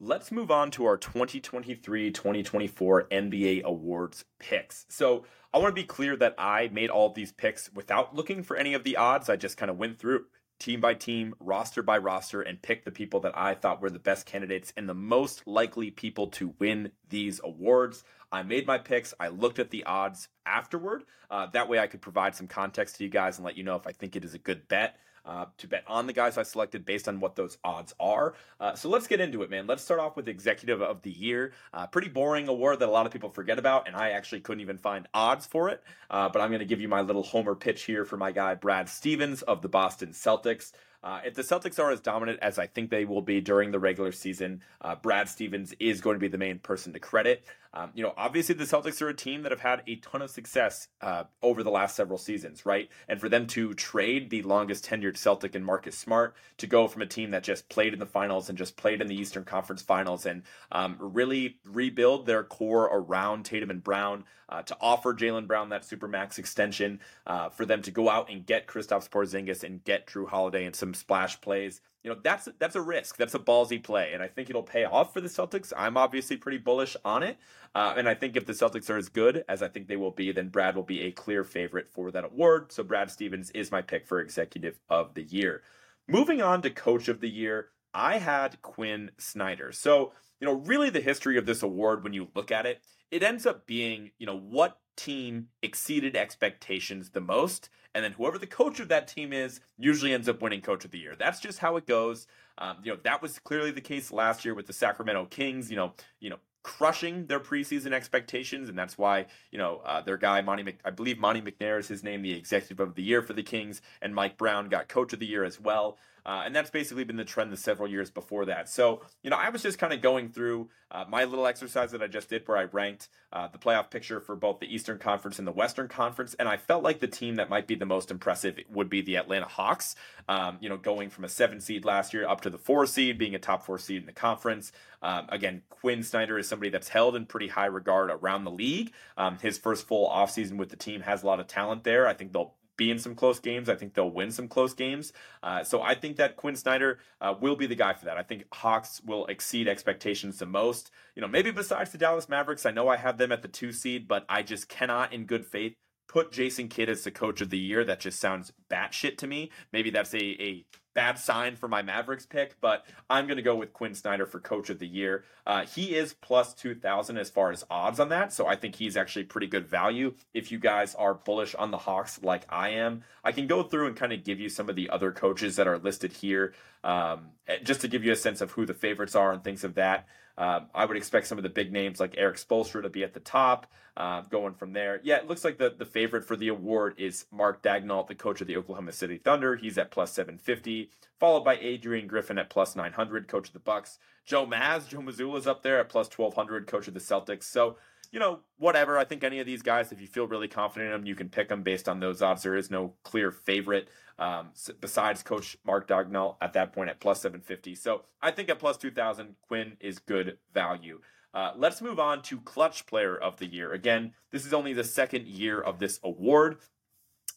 [0.05, 4.85] Let's move on to our 2023 2024 NBA awards picks.
[4.89, 5.23] So,
[5.53, 8.73] I want to be clear that I made all these picks without looking for any
[8.73, 9.29] of the odds.
[9.29, 10.25] I just kind of went through
[10.59, 13.97] team by team, roster by roster, and picked the people that I thought were the
[13.97, 18.03] best candidates and the most likely people to win these awards.
[18.29, 19.13] I made my picks.
[19.21, 21.05] I looked at the odds afterward.
[21.31, 23.77] Uh, that way, I could provide some context to you guys and let you know
[23.77, 24.97] if I think it is a good bet.
[25.25, 28.33] Uh, to bet on the guys I selected based on what those odds are.
[28.59, 29.67] Uh, so let's get into it, man.
[29.67, 31.53] Let's start off with Executive of the Year.
[31.73, 34.61] Uh, pretty boring award that a lot of people forget about, and I actually couldn't
[34.61, 35.83] even find odds for it.
[36.09, 38.55] Uh, but I'm going to give you my little homer pitch here for my guy,
[38.55, 40.71] Brad Stevens of the Boston Celtics.
[41.03, 43.79] Uh, if the Celtics are as dominant as I think they will be during the
[43.79, 47.45] regular season, uh, Brad Stevens is going to be the main person to credit.
[47.73, 50.29] Um, you know, obviously the Celtics are a team that have had a ton of
[50.29, 52.89] success uh, over the last several seasons, right?
[53.07, 57.01] And for them to trade the longest tenured Celtic and Marcus Smart to go from
[57.01, 59.81] a team that just played in the finals and just played in the Eastern Conference
[59.81, 65.47] Finals and um, really rebuild their core around Tatum and Brown uh, to offer Jaylen
[65.47, 69.83] Brown that supermax extension, uh, for them to go out and get Kristaps Porzingis and
[69.83, 73.17] get Jrue Holiday and some splash plays you know that's that's a risk.
[73.17, 75.71] That's a ballsy play and i think it'll pay off for the celtics.
[75.75, 77.37] I'm obviously pretty bullish on it
[77.73, 80.11] uh, and i think if the celtics are as good as i think they will
[80.11, 82.71] be then brad will be a clear favorite for that award.
[82.71, 85.63] So brad stevens is my pick for executive of the year.
[86.07, 89.71] Moving on to coach of the year i had quin snyder.
[89.71, 92.81] So you know really the history of this award when you look at it
[93.13, 98.39] it ends up being you know what team exceeded expectations the most and then whoever
[98.39, 101.15] the coach of that team is usually ends up winning coach of the year.
[101.17, 102.27] That's just how it goes.
[102.57, 105.69] Um, you know that was clearly the case last year with the Sacramento Kings.
[105.69, 110.17] You know, you know, crushing their preseason expectations, and that's why you know uh, their
[110.17, 113.21] guy Monte, Mc, I believe Monte McNair is his name, the executive of the year
[113.21, 115.97] for the Kings, and Mike Brown got coach of the year as well.
[116.25, 118.69] Uh, and that's basically been the trend the several years before that.
[118.69, 122.01] So, you know, I was just kind of going through uh, my little exercise that
[122.01, 125.39] I just did where I ranked uh, the playoff picture for both the Eastern Conference
[125.39, 126.33] and the Western Conference.
[126.35, 129.17] And I felt like the team that might be the most impressive would be the
[129.17, 129.95] Atlanta Hawks,
[130.29, 133.17] um, you know, going from a seven seed last year up to the four seed,
[133.17, 134.71] being a top four seed in the conference.
[135.01, 138.93] Um, again, Quin Snyder is somebody that's held in pretty high regard around the league.
[139.17, 142.07] Um, his first full offseason with the team has a lot of talent there.
[142.07, 143.69] I think they'll be in some close games.
[143.69, 145.13] I think they'll win some close games.
[145.41, 148.17] Uh, so I think that Quin Snyder uh, will be the guy for that.
[148.17, 150.91] I think Hawks will exceed expectations the most.
[151.15, 153.71] You know, maybe besides the Dallas Mavericks, I know I have them at the two
[153.71, 155.73] seed, but I just cannot, in good faith,
[156.07, 157.83] put Jason Kidd as the coach of the year.
[157.83, 159.51] That just sounds batshit to me.
[159.71, 163.55] Maybe that's a, a bad sign for my Mavericks pick, but I'm going to go
[163.55, 165.23] with Quin Snyder for coach of the year.
[165.45, 168.95] Uh, he is plus 2,000 as far as odds on that, so I think he's
[168.97, 170.13] actually pretty good value.
[170.33, 173.87] If you guys are bullish on the Hawks like I am, I can go through
[173.87, 177.27] and kind of give you some of the other coaches that are listed here um,
[177.47, 179.75] eh, just to give you a sense of who the favorites are and things of
[179.75, 180.07] that.
[180.37, 183.13] Um, I would expect some of the big names like Erik Spoelstra to be at
[183.13, 183.67] the top.
[183.95, 187.25] Uh, going from there, yeah, it looks like the, the favorite for the award is
[187.31, 189.55] Mark Daigneault, the coach of the Oklahoma City Thunder.
[189.55, 193.99] He's at plus 750, followed by Adrian Griffin at plus 900, coach of the Bucks.
[194.25, 197.43] Joe Maz, Joe Mazzulla's up there at plus 1200, coach of the Celtics.
[197.43, 197.77] So
[198.13, 198.97] you know, whatever.
[198.97, 201.29] I think any of these guys, if you feel really confident in them, you can
[201.29, 202.43] pick them based on those odds.
[202.43, 204.49] There is no clear favorite um,
[204.79, 207.75] besides Coach Mark Daigneault at that point at plus 750.
[207.75, 210.99] So I think at plus 2,000, Quin is good value.
[211.33, 213.73] Uh, let's move on to Clutch Player of the Year.
[213.73, 216.57] Again, this is only the second year of this award.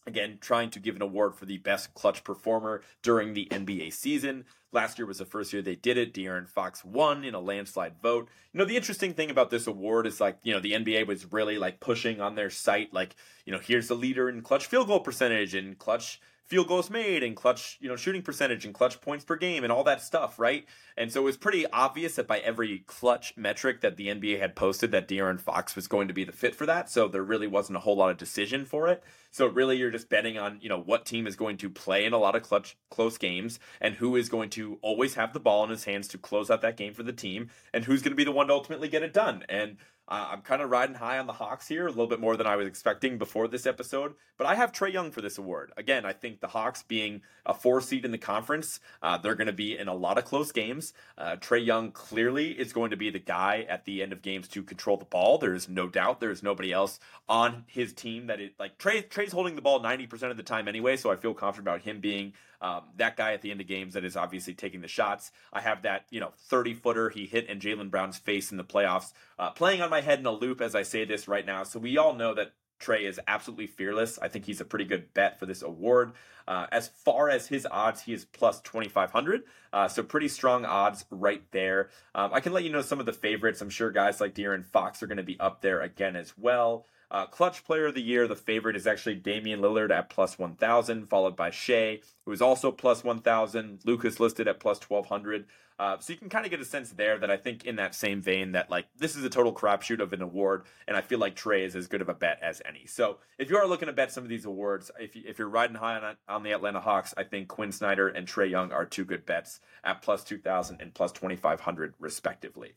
[0.07, 4.45] Again, trying to give an award for the best clutch performer during the NBA season.
[4.71, 6.15] Last year was the first year they did it.
[6.15, 8.29] De'Aaron Fox won in a landslide vote.
[8.53, 11.33] You know, the interesting thing about this award is like, you know, the NBA was
[11.33, 13.17] really like pushing on their site, like,
[13.47, 17.25] you know, here's the leader in clutch field goal percentage and clutch field goals made
[17.25, 20.39] and clutch, you know, shooting percentage and clutch points per game and all that stuff,
[20.39, 20.65] right?
[20.97, 24.55] And so it was pretty obvious that by every clutch metric that the NBA had
[24.55, 26.89] posted that De'Aaron Fox was going to be the fit for that.
[26.89, 29.03] So there really wasn't a whole lot of decision for it.
[29.33, 32.13] So really you're just betting on, you know, what team is going to play in
[32.13, 35.65] a lot of clutch close games and who is going to always have the ball
[35.65, 38.17] in his hands to close out that game for the team and who's going to
[38.17, 39.45] be the one to ultimately get it done.
[39.49, 39.79] And
[40.09, 42.47] uh, I'm kind of riding high on the Hawks here, a little bit more than
[42.47, 44.15] I was expecting before this episode.
[44.39, 45.73] But I have Trae Young for this award.
[45.77, 49.47] Again, I think the Hawks, being a four seed in the conference, uh, they're going
[49.49, 50.93] to be in a lot of close games.
[51.19, 54.47] Uh, Trae Young clearly is going to be the guy at the end of games
[54.49, 55.39] to control the ball.
[55.39, 56.21] There is no doubt.
[56.21, 59.09] There is nobody else on his team that it like Trae.
[59.09, 62.01] Trae's holding the ball 90% of the time anyway, so I feel confident about him
[62.01, 65.31] being um, that guy at the end of games that is obviously taking the shots.
[65.53, 68.65] I have that, you know, 30 footer he hit in Jaylen Brown's face in the
[68.65, 71.63] playoffs, uh, playing on my head in a loop as I say this right now.
[71.63, 74.19] So we all know that Trae is absolutely fearless.
[74.21, 76.13] I think he's a pretty good bet for this award.
[76.47, 79.43] Uh, as far as his odds, he is plus 2,500.
[79.73, 81.91] Uh, so pretty strong odds right there.
[82.15, 83.61] Um, I can let you know some of the favorites.
[83.61, 86.87] I'm sure guys like De'Aaron Fox are going to be up there again as well.
[87.11, 91.09] Uh, clutch player of the year, the favorite is actually Damian Lillard at plus 1,000,
[91.09, 93.81] followed by Shai, who is also plus 1,000.
[93.85, 95.47] Luka's listed at plus 1,200.
[95.79, 97.95] Uh, so you can kind of get a sense there that I think in that
[97.95, 101.19] same vein that like this is a total crapshoot of an award, and I feel
[101.19, 102.87] like Trae is as good of a bet as any.
[102.87, 105.51] So if you are looking to bet some of these awards, if you, if you're
[105.51, 108.87] riding high on on the Atlanta Hawks, I think Quin Snyder and Trae Young are
[108.87, 112.73] two good bets at 2,000 and plus 2,500 respectively.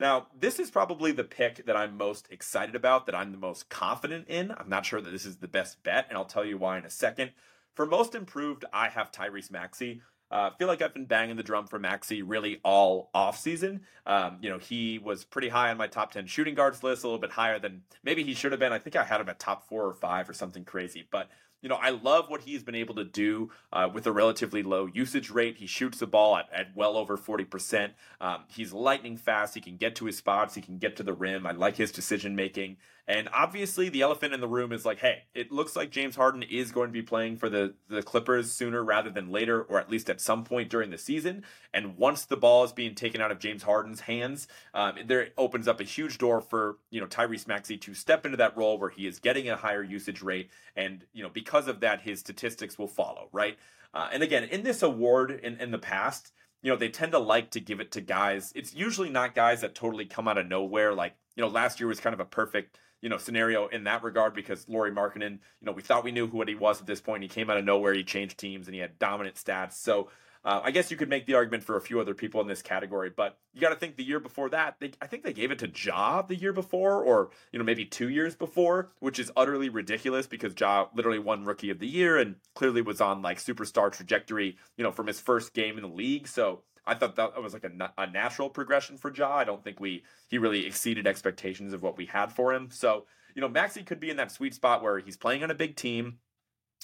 [0.00, 3.68] Now, this is probably the pick that I'm most excited about, that I'm the most
[3.68, 4.50] confident in.
[4.50, 6.84] I'm not sure that this is the best bet, and I'll tell you why in
[6.84, 7.30] a second.
[7.74, 10.02] For most improved, I have Tyrese Maxey.
[10.30, 13.82] I uh, feel like I've been banging the drum for Maxey really all off season.
[14.04, 17.06] Um, you know, he was pretty high on my top 10 shooting guards list, a
[17.06, 18.72] little bit higher than maybe he should have been.
[18.72, 21.06] I think I had him at top four or five or something crazy.
[21.08, 21.28] But
[21.64, 24.84] you know, I love what he's been able to do uh, with a relatively low
[24.84, 25.56] usage rate.
[25.56, 27.92] He shoots the ball at, at well over 40%.
[28.20, 29.54] Um, he's lightning fast.
[29.54, 30.54] He can get to his spots.
[30.54, 31.46] He can get to the rim.
[31.46, 32.76] I like his decision making.
[33.06, 36.42] And obviously, the elephant in the room is like, hey, it looks like James Harden
[36.42, 39.90] is going to be playing for the, the Clippers sooner rather than later, or at
[39.90, 41.44] least at some point during the season.
[41.74, 45.68] And once the ball is being taken out of James Harden's hands, um, there opens
[45.68, 48.90] up a huge door for you know Tyrese Maxey to step into that role where
[48.90, 52.78] he is getting a higher usage rate, and you know because of that, his statistics
[52.78, 53.58] will follow, right?
[53.92, 56.32] Uh, and again, in this award in, in the past,
[56.62, 58.50] you know, they tend to like to give it to guys.
[58.56, 60.94] It's usually not guys that totally come out of nowhere.
[60.94, 64.02] Like, you know, last year was kind of a perfect you know scenario in that
[64.02, 66.86] regard because Lauri Markkanen, you know, we thought we knew who what he was at
[66.86, 67.22] this point.
[67.22, 67.92] He came out of nowhere.
[67.92, 69.74] He changed teams and he had dominant stats.
[69.74, 70.08] So
[70.42, 72.62] uh, I guess you could make the argument for a few other people in this
[72.62, 75.50] category, but you got to think the year before that, they, I think they gave
[75.50, 79.30] it to Ja the year before, or you know maybe two years before, which is
[79.36, 83.36] utterly ridiculous because Ja literally won Rookie of the Year and clearly was on like
[83.36, 86.26] superstar trajectory, you know, from his first game in the league.
[86.26, 89.34] So I thought that was like a, a natural progression for Ja.
[89.34, 92.68] I don't think we he really exceeded expectations of what we had for him.
[92.70, 95.54] So you know, Maxey could be in that sweet spot where he's playing on a
[95.54, 96.18] big team.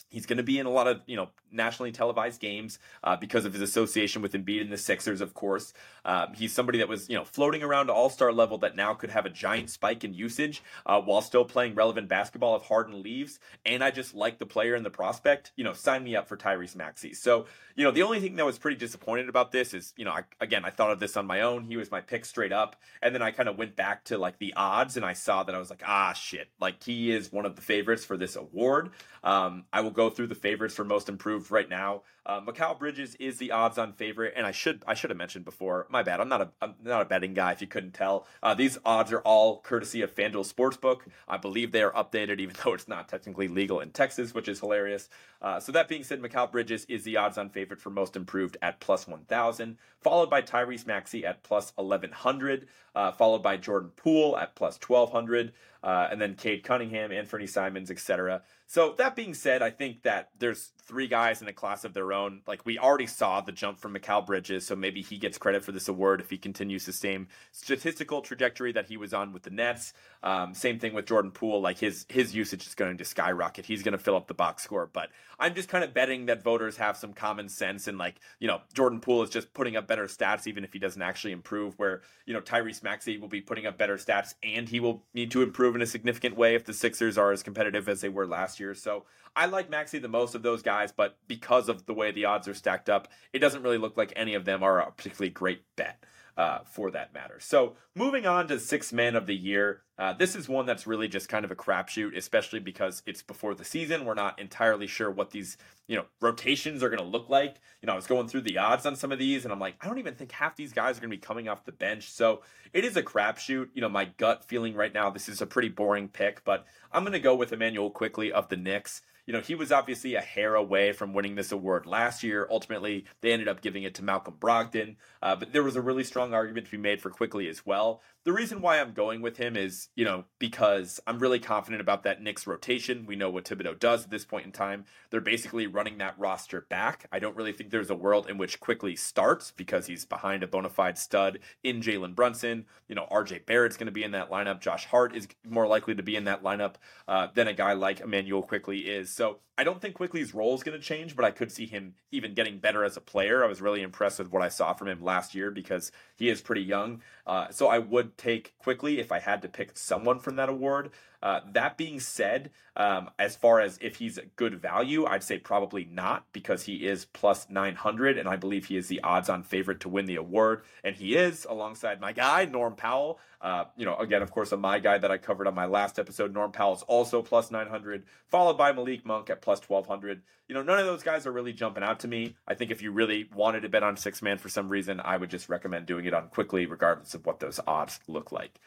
[0.09, 3.45] He's going to be in a lot of you know nationally televised games uh, because
[3.45, 5.73] of his association with Embiid and the Sixers, of course.
[6.05, 9.11] Um, he's somebody that was you know floating around All Star level that now could
[9.11, 13.39] have a giant spike in usage uh, while still playing relevant basketball if Harden leaves.
[13.67, 15.53] And I just like the player and the prospect.
[15.57, 17.15] You know, sign me up for Tyrese Maxey.
[17.15, 17.47] So
[17.77, 20.23] you know the only thing that was pretty disappointed about this is you know I,
[20.41, 21.65] again I thought of this on my own.
[21.65, 24.39] He was my pick straight up, and then I kind of went back to like
[24.39, 27.47] the odds and I saw that I was like ah shit like he is one
[27.47, 28.91] of the favorites for this award.
[29.23, 32.03] Um, I will go through the favorites for most improved right now.
[32.31, 35.89] Uh, Bridges is the odds-on favorite, and I should I should have mentioned before.
[35.91, 36.21] My bad.
[36.21, 37.51] I'm not a I'm not a betting guy.
[37.51, 41.01] If you couldn't tell, uh, these odds are all courtesy of FanDuel Sportsbook.
[41.27, 44.61] I believe they are updated, even though it's not technically legal in Texas, which is
[44.61, 45.09] hilarious.
[45.43, 48.79] Uh, so that being said, Mikal Bridges is the odds-on favorite for most improved at
[48.79, 54.55] plus 1,000, followed by Tyrese Maxey at plus 1,100, uh, followed by Jordan Poole at
[54.55, 55.53] plus 1,200
[55.83, 58.43] uh, and then Cade Cunningham, Anfernee Simons, etc.
[58.67, 62.13] So that being said, I think that there's three guys in a class of their
[62.13, 62.43] own.
[62.49, 65.71] Like we already saw the jump from Mikal Bridges, so maybe he gets credit for
[65.71, 69.51] this award if he continues the same statistical trajectory that he was on with the
[69.51, 69.93] Nets.
[70.25, 71.61] Um, same thing with Jordan Poole.
[71.61, 73.67] Like his his usage is going to skyrocket.
[73.67, 74.91] He's going to fill up the box score.
[74.93, 78.49] But I'm just kind of betting that voters have some common sense and like you
[78.49, 81.79] know Jordan Poole is just putting up better stats even if he doesn't actually improve.
[81.79, 85.31] Where you know Tyrese Maxey will be putting up better stats and he will need
[85.31, 88.27] to improve in a significant way if the Sixers are as competitive as they were
[88.27, 88.75] last year.
[88.75, 89.05] So
[89.37, 92.49] I like Maxey the most of those guys, but because of the way the odds
[92.49, 95.63] are stacked up, it doesn't really look like any of them are a particularly great
[95.77, 96.05] bet.
[96.37, 97.37] Uh, for that matter.
[97.39, 101.07] So, moving on to six man of the year, uh, this is one that's really
[101.07, 104.07] just kind of a crapshoot, especially because it's before the season.
[104.07, 107.57] We're not entirely sure what these, you know, rotations are going to look like.
[107.83, 109.75] You know, I was going through the odds on some of these, and I'm like,
[109.83, 112.11] I don't even think half these guys are going to be coming off the bench.
[112.11, 112.41] So,
[112.73, 113.69] it is a crapshoot.
[113.75, 117.03] You know, my gut feeling right now, this is a pretty boring pick, but I'm
[117.03, 120.21] going to go with Emmanuel Quickley of the Knicks you know, he was obviously a
[120.21, 122.49] hair away from winning this award last year.
[122.51, 126.03] Ultimately, they ended up giving it to Malcolm Brogdon, uh, but there was a really
[126.03, 128.03] strong argument to be made for Quickley as well.
[128.25, 132.03] The reason why I'm going with him is, you know, because I'm really confident about
[132.03, 133.07] that Knicks rotation.
[133.07, 134.85] We know what Thibodeau does at this point in time.
[135.11, 137.07] They're basically running that roster back.
[137.13, 140.47] I don't really think there's a world in which Quickley starts because he's behind a
[140.47, 142.67] bona fide stud in Jalen Brunson.
[142.89, 144.61] You know, RJ Barrett's going to be in that lineup.
[144.61, 146.75] Josh Hart is more likely to be in that lineup
[147.09, 149.11] uh, than a guy like Emmanuel Quickley is.
[149.21, 151.95] So I don't think Quickley's role is going to change, but I could see him
[152.11, 153.45] even getting better as a player.
[153.45, 156.41] I was really impressed with what I saw from him last year because he is
[156.41, 157.03] pretty young.
[157.27, 160.93] Uh, so I would take Quickley if I had to pick someone from that award.
[161.23, 165.39] Uh, that being said, um, as far as if he's a good value, I'd say
[165.39, 169.43] probably not because he is plus 900, and I believe he is the odds on
[169.43, 170.63] favorite to win the award.
[170.83, 173.19] And he is alongside my guy, Norm Powell.
[173.43, 175.99] Uh, you know, again, of course, a my guy that I covered on my last
[175.99, 176.33] episode.
[176.33, 180.23] Norm Powell is also plus 900, followed by Malik Monk at plus 1200.
[180.49, 182.37] You know, none of those guys are really jumping out to me.
[182.47, 185.17] I think if you really wanted to bet on six man for some reason, I
[185.17, 188.61] would just recommend doing it on Quickley, regardless of what those odds look like.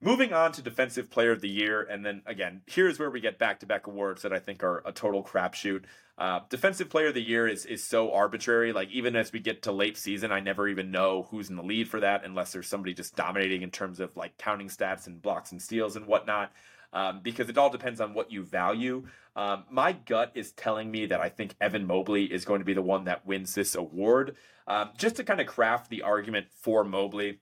[0.00, 3.38] Moving on to Defensive Player of the Year, and then again, here's where we get
[3.38, 5.84] back to back awards that I think are a total crapshoot.
[6.16, 8.72] Uh, defensive Player of the Year is is so arbitrary.
[8.72, 11.62] Like even as we get to late season, I never even know who's in the
[11.64, 15.20] lead for that, unless there's somebody just dominating in terms of like counting stats and
[15.20, 16.52] blocks and steals and whatnot.
[16.92, 19.04] Um, because it all depends on what you value.
[19.36, 22.72] Um, my gut is telling me that I think Evan Mobley is going to be
[22.72, 24.36] the one that wins this award.
[24.66, 27.40] Um, just to kind of craft the argument for Mobley,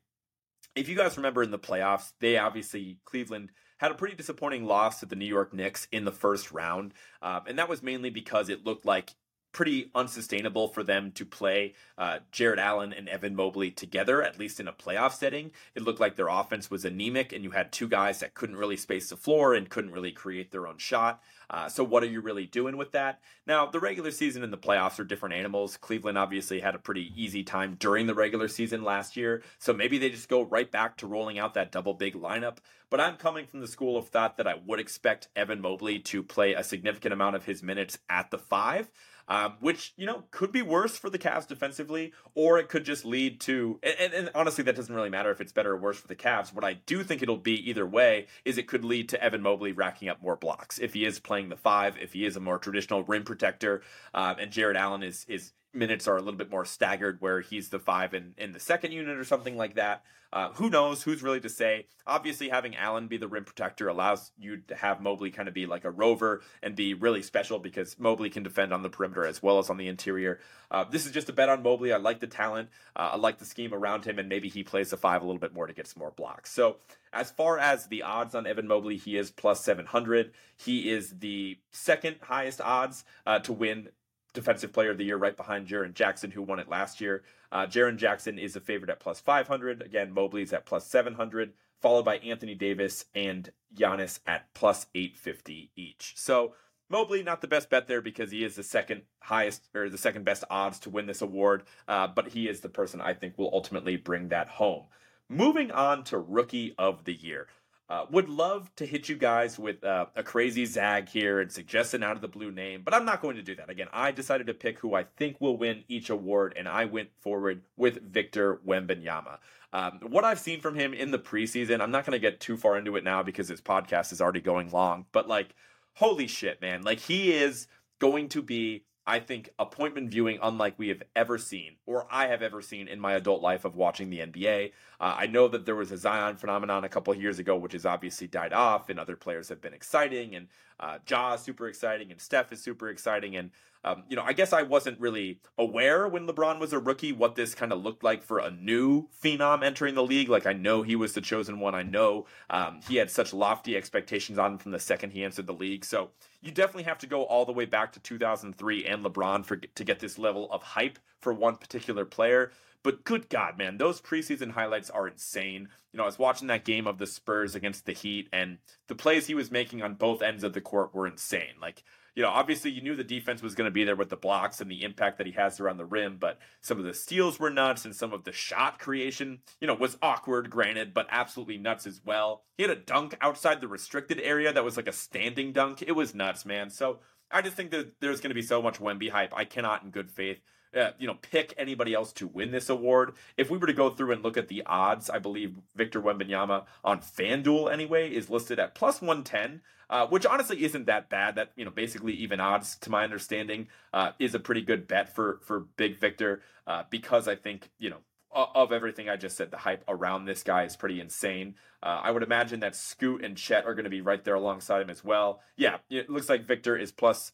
[0.75, 5.01] if you guys remember in the playoffs, they obviously Cleveland had a pretty disappointing loss
[5.01, 6.93] to the New York Knicks in the first round,
[7.23, 9.15] um, and that was mainly because it looked like
[9.57, 14.61] pretty unsustainable for them to play uh, Jarrett Allen and Evan Mobley together, at least
[14.61, 15.51] in a playoff setting.
[15.75, 18.77] It looked like their offense was anemic, and you had two guys that couldn't really
[18.77, 21.23] space the floor and couldn't really create their own shot.
[21.49, 23.21] Uh, so, what are you really doing with that?
[23.47, 25.79] Now, the regular season and the playoffs are different animals.
[25.79, 29.97] Cleveland obviously had a pretty easy time during the regular season last year, so maybe
[29.97, 32.59] they just go right back to rolling out that double big lineup.
[32.91, 36.23] But I'm coming from the school of thought that I would expect Evan Mobley to
[36.23, 38.91] play a significant amount of his minutes at the five
[39.29, 43.05] um, which you know could be worse for the Cavs defensively, or it could just
[43.05, 43.79] lead to.
[43.83, 46.53] And, and, honestly, that doesn't really matter if it's better or worse for the Cavs.
[46.53, 49.73] What I do think it'll be either way is it could lead to Evan Mobley
[49.73, 52.59] racking up more blocks if he is playing the five, if he is a more
[52.59, 53.83] traditional rim protector,
[54.15, 57.69] um, and Jarrett Allen is is minutes are a little bit more staggered where he's
[57.69, 60.03] the five in, in the second unit or something like that.
[60.33, 61.03] Uh, who knows?
[61.03, 61.87] Who's really to say?
[62.07, 65.67] Obviously, having Allen be the rim protector allows you to have Mobley kind of be
[65.67, 69.43] like a rover and be really special because Mobley can defend on the perimeter as
[69.43, 70.41] well as on the interior.
[70.71, 71.93] Uh, this is just a bet on Mobley.
[71.93, 72.71] I like the talent.
[72.95, 75.41] Uh, I like the scheme around him, and maybe he plays the five a little
[75.41, 76.53] bit more to get some more blocks.
[76.53, 76.77] So,
[77.13, 80.33] as far as the odds on Evan Mobley, he is plus 700.
[80.57, 83.89] He is the second highest odds uh, to win
[84.37, 87.25] Defensive Player of the Year, right behind Jaren Jackson, who won it last year.
[87.51, 89.83] Uh, Jaren Jackson is a favorite at plus 500.
[89.83, 96.15] Again, Mobley's at plus 700, followed by Anthony Davis and Giannis at plus 850 each.
[96.17, 96.55] So
[96.89, 100.25] Mobley, not the best bet there because he is the second highest or the second
[100.25, 103.51] best odds to win this award, uh, but he is the person I think will
[103.53, 104.85] ultimately bring that home.
[105.29, 107.49] Moving on to Rookie of the Year.
[107.89, 111.95] Uh, would love to hit you guys with uh, a crazy zag here and suggest
[111.95, 113.71] an out of the blue name, but I'm not going to do that.
[113.71, 117.11] Again, I decided to pick who I think will win each award, and I went
[117.21, 119.39] forward with Victor Wembanyama.
[119.73, 122.57] Um, what I've seen from him in the preseason, I'm not going to get too
[122.57, 125.55] far into it now because his podcast is already going long, but like,
[125.95, 126.83] holy shit, man.
[126.83, 127.69] Like, he is
[128.01, 132.43] going to be I think, appointment viewing unlike we have ever seen, or I have
[132.43, 134.73] ever seen in my adult life of watching the NBA.
[135.01, 137.87] Uh, I know that there was a Zion phenomenon a couple years ago, which has
[137.87, 140.49] obviously died off, and other players have been exciting, and
[140.81, 143.51] uh, Ja is super exciting, and Steph is super exciting, and
[143.87, 147.37] um, you know, I guess I wasn't really aware when LeBron was a rookie what
[147.37, 150.29] this kind of looked like for a new phenom entering the league.
[150.29, 151.77] Like I know he was the chosen one.
[151.77, 155.47] I know um, he had such lofty expectations on him from the second he entered
[155.47, 155.85] the league.
[155.85, 156.11] So
[156.43, 159.85] you definitely have to go all the way back to 2003 and LeBron for to
[159.85, 162.51] get this level of hype for one particular player.
[162.87, 165.71] But good God, man, those preseason highlights are insane.
[165.93, 168.95] You know, I was watching that game of the Spurs against the Heat, and the
[168.95, 171.55] plays he was making on both ends of the court were insane.
[171.61, 171.83] Like
[172.15, 174.61] you know, obviously you knew the defense was going to be there with the blocks
[174.61, 177.51] and the impact that he has around the rim, but some of the steals were
[177.51, 181.89] nuts and some of the shot creation, you know, was awkward, granted, but absolutely nuts
[181.89, 182.45] as well.
[182.57, 185.83] He had a dunk outside the restricted area that was like a standing dunk.
[185.83, 186.71] It was nuts, man.
[186.71, 187.01] So
[187.33, 189.35] I just think that there's going to be so much Wemby hype.
[189.37, 190.39] I cannot, in good faith,
[190.77, 193.15] uh, you know, pick anybody else to win this award.
[193.37, 196.65] If we were to go through and look at the odds, I believe Victor Wembanyama
[196.85, 201.37] on FanDuel anyway is listed at plus 110, uh, which honestly isn't that bad.
[201.37, 205.15] That, you know, basically even odds to my understanding uh, is a pretty good bet
[205.15, 207.99] for, for Big Victor uh, because I think, you know,
[208.33, 211.55] of everything I just said, the hype around this guy is pretty insane.
[211.83, 214.83] Uh, I would imagine that Scoot and Chet are going to be right there alongside
[214.83, 215.41] him as well.
[215.57, 217.33] Yeah, it looks like Victor is plus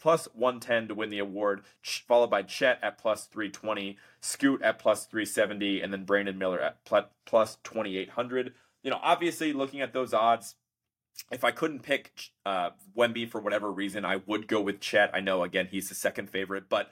[0.00, 5.06] plus 110 to win the award, followed by Chet at plus 320, Scoot at plus
[5.06, 8.54] 370, and then Brandon Miller at plus 2800.
[8.82, 10.54] You know, obviously, looking at those odds,
[11.30, 12.12] if I couldn't pick
[12.46, 15.10] uh, Wemby for whatever reason, I would go with Chet.
[15.12, 16.90] I know, again, he's the second favorite, but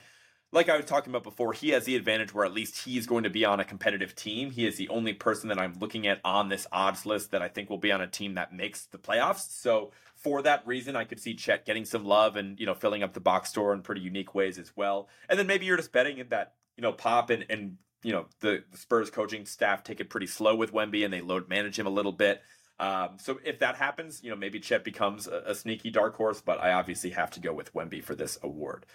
[0.56, 3.24] like I was talking about before, he has the advantage where at least he's going
[3.24, 4.50] to be on a competitive team.
[4.50, 7.48] He is the only person that I'm looking at on this odds list that I
[7.48, 9.50] think will be on a team that makes the playoffs.
[9.50, 13.02] So for that reason, I could see Chet getting some love and you know filling
[13.02, 15.10] up the box score in pretty unique ways as well.
[15.28, 18.64] And then maybe you're just betting that you know Pop and and you know the,
[18.72, 21.86] the Spurs coaching staff take it pretty slow with Wemby and they load manage him
[21.86, 22.40] a little bit.
[22.80, 26.40] Um, so if that happens, you know maybe Chet becomes a, a sneaky dark horse,
[26.40, 28.86] but I obviously have to go with Wemby for this award.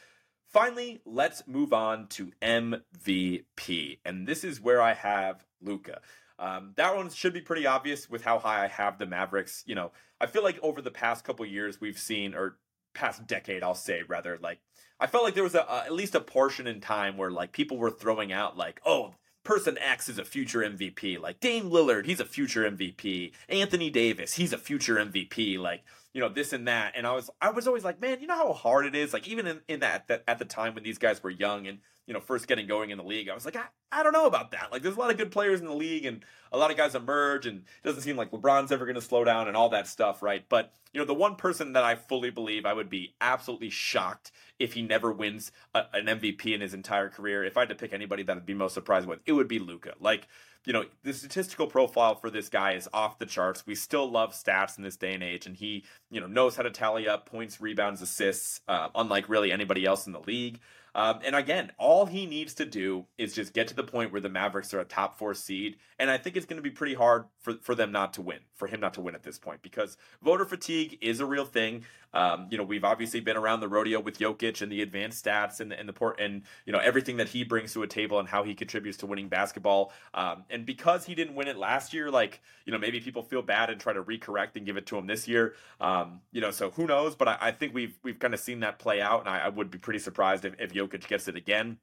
[0.51, 3.99] Finally, let's move on to MVP.
[4.05, 6.01] And this is where I have Luka.
[6.37, 9.63] Um, that one should be pretty obvious with how high I have the Mavericks.
[9.65, 12.57] You know, I feel like over the past couple years we've seen, or
[12.93, 14.59] past decade, I'll say rather, like
[14.99, 17.77] I felt like there was a, at least a portion in time where like people
[17.77, 21.19] were throwing out like, oh, person X is a future MVP.
[21.19, 23.31] Like Dame Lillard, he's a future MVP.
[23.47, 25.57] Anthony Davis, he's a future MVP.
[25.59, 25.83] Like
[26.13, 26.93] you know this and that.
[26.95, 29.13] And i was i was always like man you know how hard it is?
[29.13, 31.79] Like even in, in that, that at the time when these guys were young and
[32.07, 34.25] you know first getting going in the league i was like I, I don't know
[34.25, 34.71] about that.
[34.71, 36.95] Like there's a lot of good players in the league and a lot of guys
[36.95, 39.87] emerge and it doesn't seem like lebron's ever going to slow down and all that
[39.87, 40.45] stuff right?
[40.47, 44.31] But you know the one person that i fully believe i would be absolutely shocked
[44.59, 47.75] if he never wins a, an mvp in his entire career if i had to
[47.75, 50.27] pick anybody that i'd be most surprised with it would be Luka like
[50.65, 53.65] you know, the statistical profile for this guy is off the charts.
[53.65, 56.63] We still love stats in this day and age, and he, you know, knows how
[56.63, 60.59] to tally up points, rebounds, assists, uh, unlike really anybody else in the league.
[60.93, 64.19] Um, and again, all he needs to do is just get to the point where
[64.19, 65.77] the Mavericks are a top four seed.
[65.97, 68.39] And I think it's going to be pretty hard for, for them not to win,
[68.55, 71.85] for him not to win at this point, because voter fatigue is a real thing.
[72.13, 75.59] Um, you know, we've obviously been around the rodeo with Jokic and the advanced stats
[75.59, 78.27] and, and the port and, you know, everything that he brings to a table and
[78.27, 79.91] how he contributes to winning basketball.
[80.13, 83.41] Um, and because he didn't win it last year, like, you know, maybe people feel
[83.41, 85.55] bad and try to recorrect and give it to him this year.
[85.79, 87.15] Um, you know, so who knows?
[87.15, 89.21] But I, I, think we've, we've kind of seen that play out.
[89.21, 91.77] And I, I would be pretty surprised if, if Jokic gets it again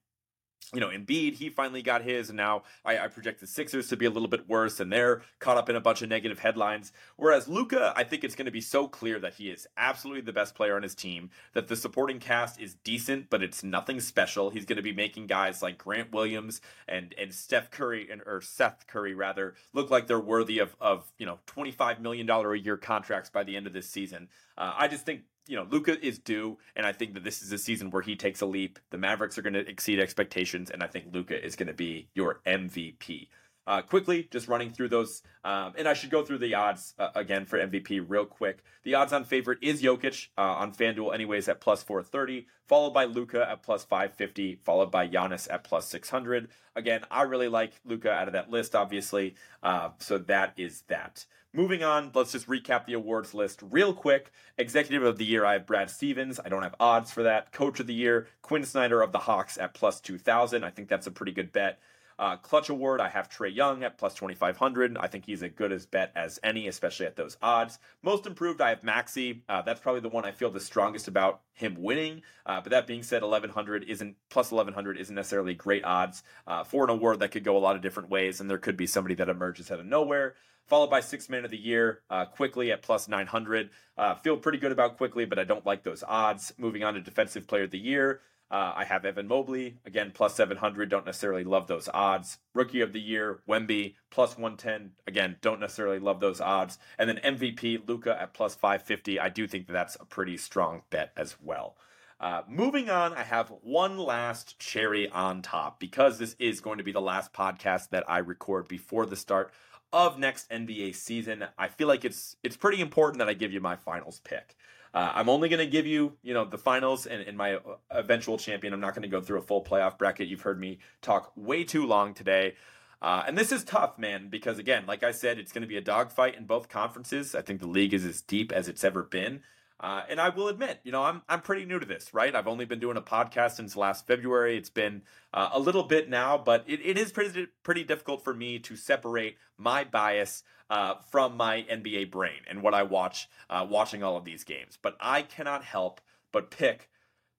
[0.74, 3.96] you know, Embiid, he finally got his, and now I, I project the Sixers to
[3.96, 6.92] be a little bit worse, and they're caught up in a bunch of negative headlines.
[7.16, 10.32] Whereas Luka, I think it's going to be so clear that he is absolutely the
[10.32, 14.50] best player on his team, that the supporting cast is decent, but it's nothing special.
[14.50, 18.42] He's going to be making guys like Grant Williams and and Steph Curry and or
[18.42, 22.52] Seth Curry rather look like they're worthy of of you know twenty five million dollar
[22.52, 24.28] a year contracts by the end of this season.
[24.56, 27.50] Uh, I just think you know, Luka is due, and I think that this is
[27.52, 28.78] a season where he takes a leap.
[28.90, 32.08] The Mavericks are going to exceed expectations, and I think Luka is going to be
[32.14, 33.28] your MVP.
[33.68, 37.10] Uh, quickly, just running through those, um, and I should go through the odds uh,
[37.14, 38.64] again for MVP real quick.
[38.82, 43.46] The odds-on favorite is Jokic uh, on FanDuel, anyways, at plus 430, followed by Luka
[43.46, 46.48] at plus 550, followed by Giannis at plus 600.
[46.76, 49.34] Again, I really like Luka out of that list, obviously.
[49.62, 51.26] Uh, so that is that.
[51.52, 54.30] Moving on, let's just recap the awards list real quick.
[54.56, 56.40] Executive of the Year, I have Brad Stevens.
[56.42, 57.52] I don't have odds for that.
[57.52, 60.64] Coach of the Year, Quin Snyder of the Hawks at plus 2,000.
[60.64, 61.80] I think that's a pretty good bet.
[62.18, 64.96] Uh, clutch award, I have Trae Young at plus 2,500.
[64.98, 67.78] I think he's as good as bet as any, especially at those odds.
[68.02, 69.44] Most improved, I have Maxey.
[69.48, 72.22] Uh, that's probably the one I feel the strongest about him winning.
[72.44, 76.84] Uh, but that being said, 1,100 isn't plus 1,100 isn't necessarily great odds uh, for
[76.84, 79.14] an award that could go a lot of different ways, and there could be somebody
[79.14, 80.34] that emerges out of nowhere
[80.68, 84.58] followed by six man of the year uh, Quickley at plus 900 uh, feel pretty
[84.58, 87.70] good about Quickley but i don't like those odds moving on to defensive player of
[87.70, 90.88] the year uh, I have Evan Mobley, again, plus 700.
[90.88, 92.38] Don't necessarily love those odds.
[92.54, 94.92] Rookie of the year, Wemby, plus 110.
[95.06, 96.78] Again, don't necessarily love those odds.
[96.98, 99.20] And then MVP, Luka at plus 550.
[99.20, 101.76] I do think that that's a pretty strong bet as well.
[102.20, 106.84] Uh, moving on, I have one last cherry on top because this is going to
[106.84, 109.52] be the last podcast that I record before the start
[109.92, 111.44] of next NBA season.
[111.56, 114.56] I feel like it's it's pretty important that I give you my finals pick.
[114.94, 117.76] Uh, I'm only going to give you, you know, the finals and, and my uh,
[117.90, 118.72] eventual champion.
[118.72, 120.28] I'm not going to go through a full playoff bracket.
[120.28, 122.54] You've heard me talk way too long today.
[123.00, 125.76] Uh, and this is tough, man, because again, like I said, it's going to be
[125.76, 127.34] a dogfight in both conferences.
[127.34, 129.42] I think the league is as deep as it's ever been.
[129.80, 132.34] Uh, and I will admit, you know, I'm I'm pretty new to this, right?
[132.34, 134.56] I've only been doing a podcast since last February.
[134.56, 135.02] It's been
[135.32, 138.76] uh, a little bit now, but it, it is pretty pretty difficult for me to
[138.76, 144.16] separate my bias uh, from my NBA brain and what I watch uh, watching all
[144.16, 144.78] of these games.
[144.80, 146.00] But I cannot help
[146.32, 146.90] but pick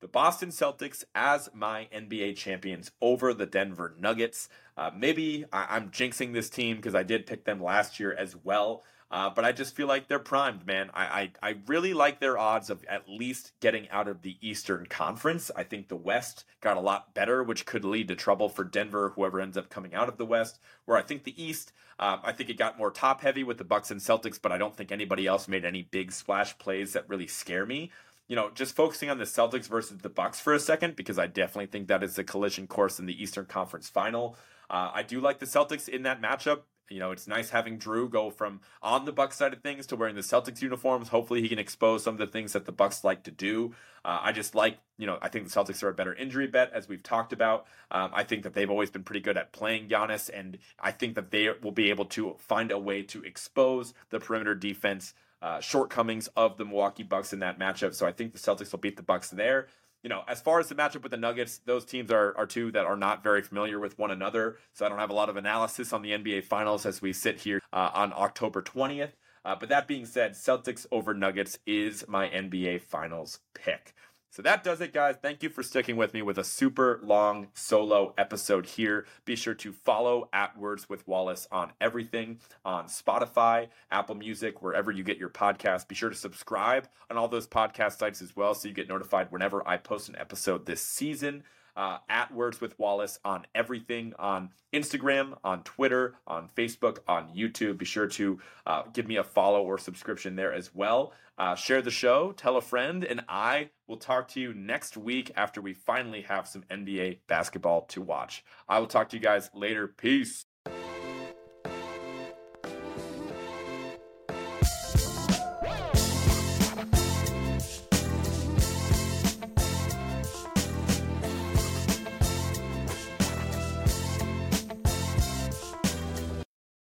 [0.01, 4.47] the Boston Celtics as my NBA champions over the Denver Nuggets.
[4.77, 8.35] Uh, maybe I- am jinxing this team because I did pick them last year as
[8.35, 8.83] well.
[9.11, 10.91] Uh, but I just feel like they're primed, man.
[10.93, 14.85] I, I, I really like their odds of at least getting out of the Eastern
[14.85, 15.49] Conference.
[15.55, 19.13] I think the West got a lot better, which could lead to trouble for Denver,
[19.15, 20.59] whoever ends up coming out of the West.
[20.85, 23.63] Where I think the East, um, I think it got more top heavy with the
[23.63, 27.09] Bucks and Celtics, but I don't think anybody else made any big splash plays that
[27.09, 27.91] really scare me.
[28.29, 31.25] you know, just focusing on the Celtics versus the Bucks for a second, because I
[31.25, 34.37] definitely think that is the collision course in the Eastern Conference Final.
[34.69, 36.61] Uh, I do like the Celtics in that matchup.
[36.89, 39.95] You know, it's nice having Jrue go from on the Bucks side of things to
[39.95, 41.09] wearing the Celtics uniforms.
[41.09, 43.73] Hopefully, he can expose some of the things that the Bucks like to do.
[44.03, 46.71] Uh, I just like, you know, I think the Celtics are a better injury bet,
[46.73, 47.67] as we've talked about.
[47.91, 51.15] Um, I think that they've always been pretty good at playing Giannis, and I think
[51.15, 55.59] that they will be able to find a way to expose the perimeter defense uh,
[55.59, 57.93] shortcomings of the Milwaukee Bucks in that matchup.
[57.93, 59.67] So I think the Celtics will beat the Bucks there.
[60.03, 62.71] You know, as far as the matchup with the Nuggets, those teams are, are two
[62.71, 64.57] that are not very familiar with one another.
[64.73, 67.41] So I don't have a lot of analysis on the NBA Finals as we sit
[67.41, 69.11] here uh, on October 20th.
[69.43, 73.93] Uh, but that being said, Celtics over Nuggets is my NBA Finals pick.
[74.31, 75.15] So that does it, guys.
[75.19, 79.07] Thank you for sticking with me with a super long solo episode here.
[79.25, 84.91] Be sure to follow at Words with Wallace on everything on Spotify, Apple Music, wherever
[84.91, 85.87] you get your podcast.
[85.87, 89.31] Be sure to subscribe on all those podcast sites as well so you get notified
[89.31, 91.43] whenever I post an episode this season
[91.79, 97.77] uh, at Words with Wallace on everything on Instagram, on Twitter, on Facebook, on YouTube.
[97.77, 101.13] Be sure to uh, give me a follow or subscription there as well.
[101.37, 105.31] Uh, share the show, tell a friend, and I will talk to you next week
[105.37, 108.43] after we finally have some NBA basketball to watch.
[108.67, 109.87] I will talk to you guys later.
[109.87, 110.47] Peace.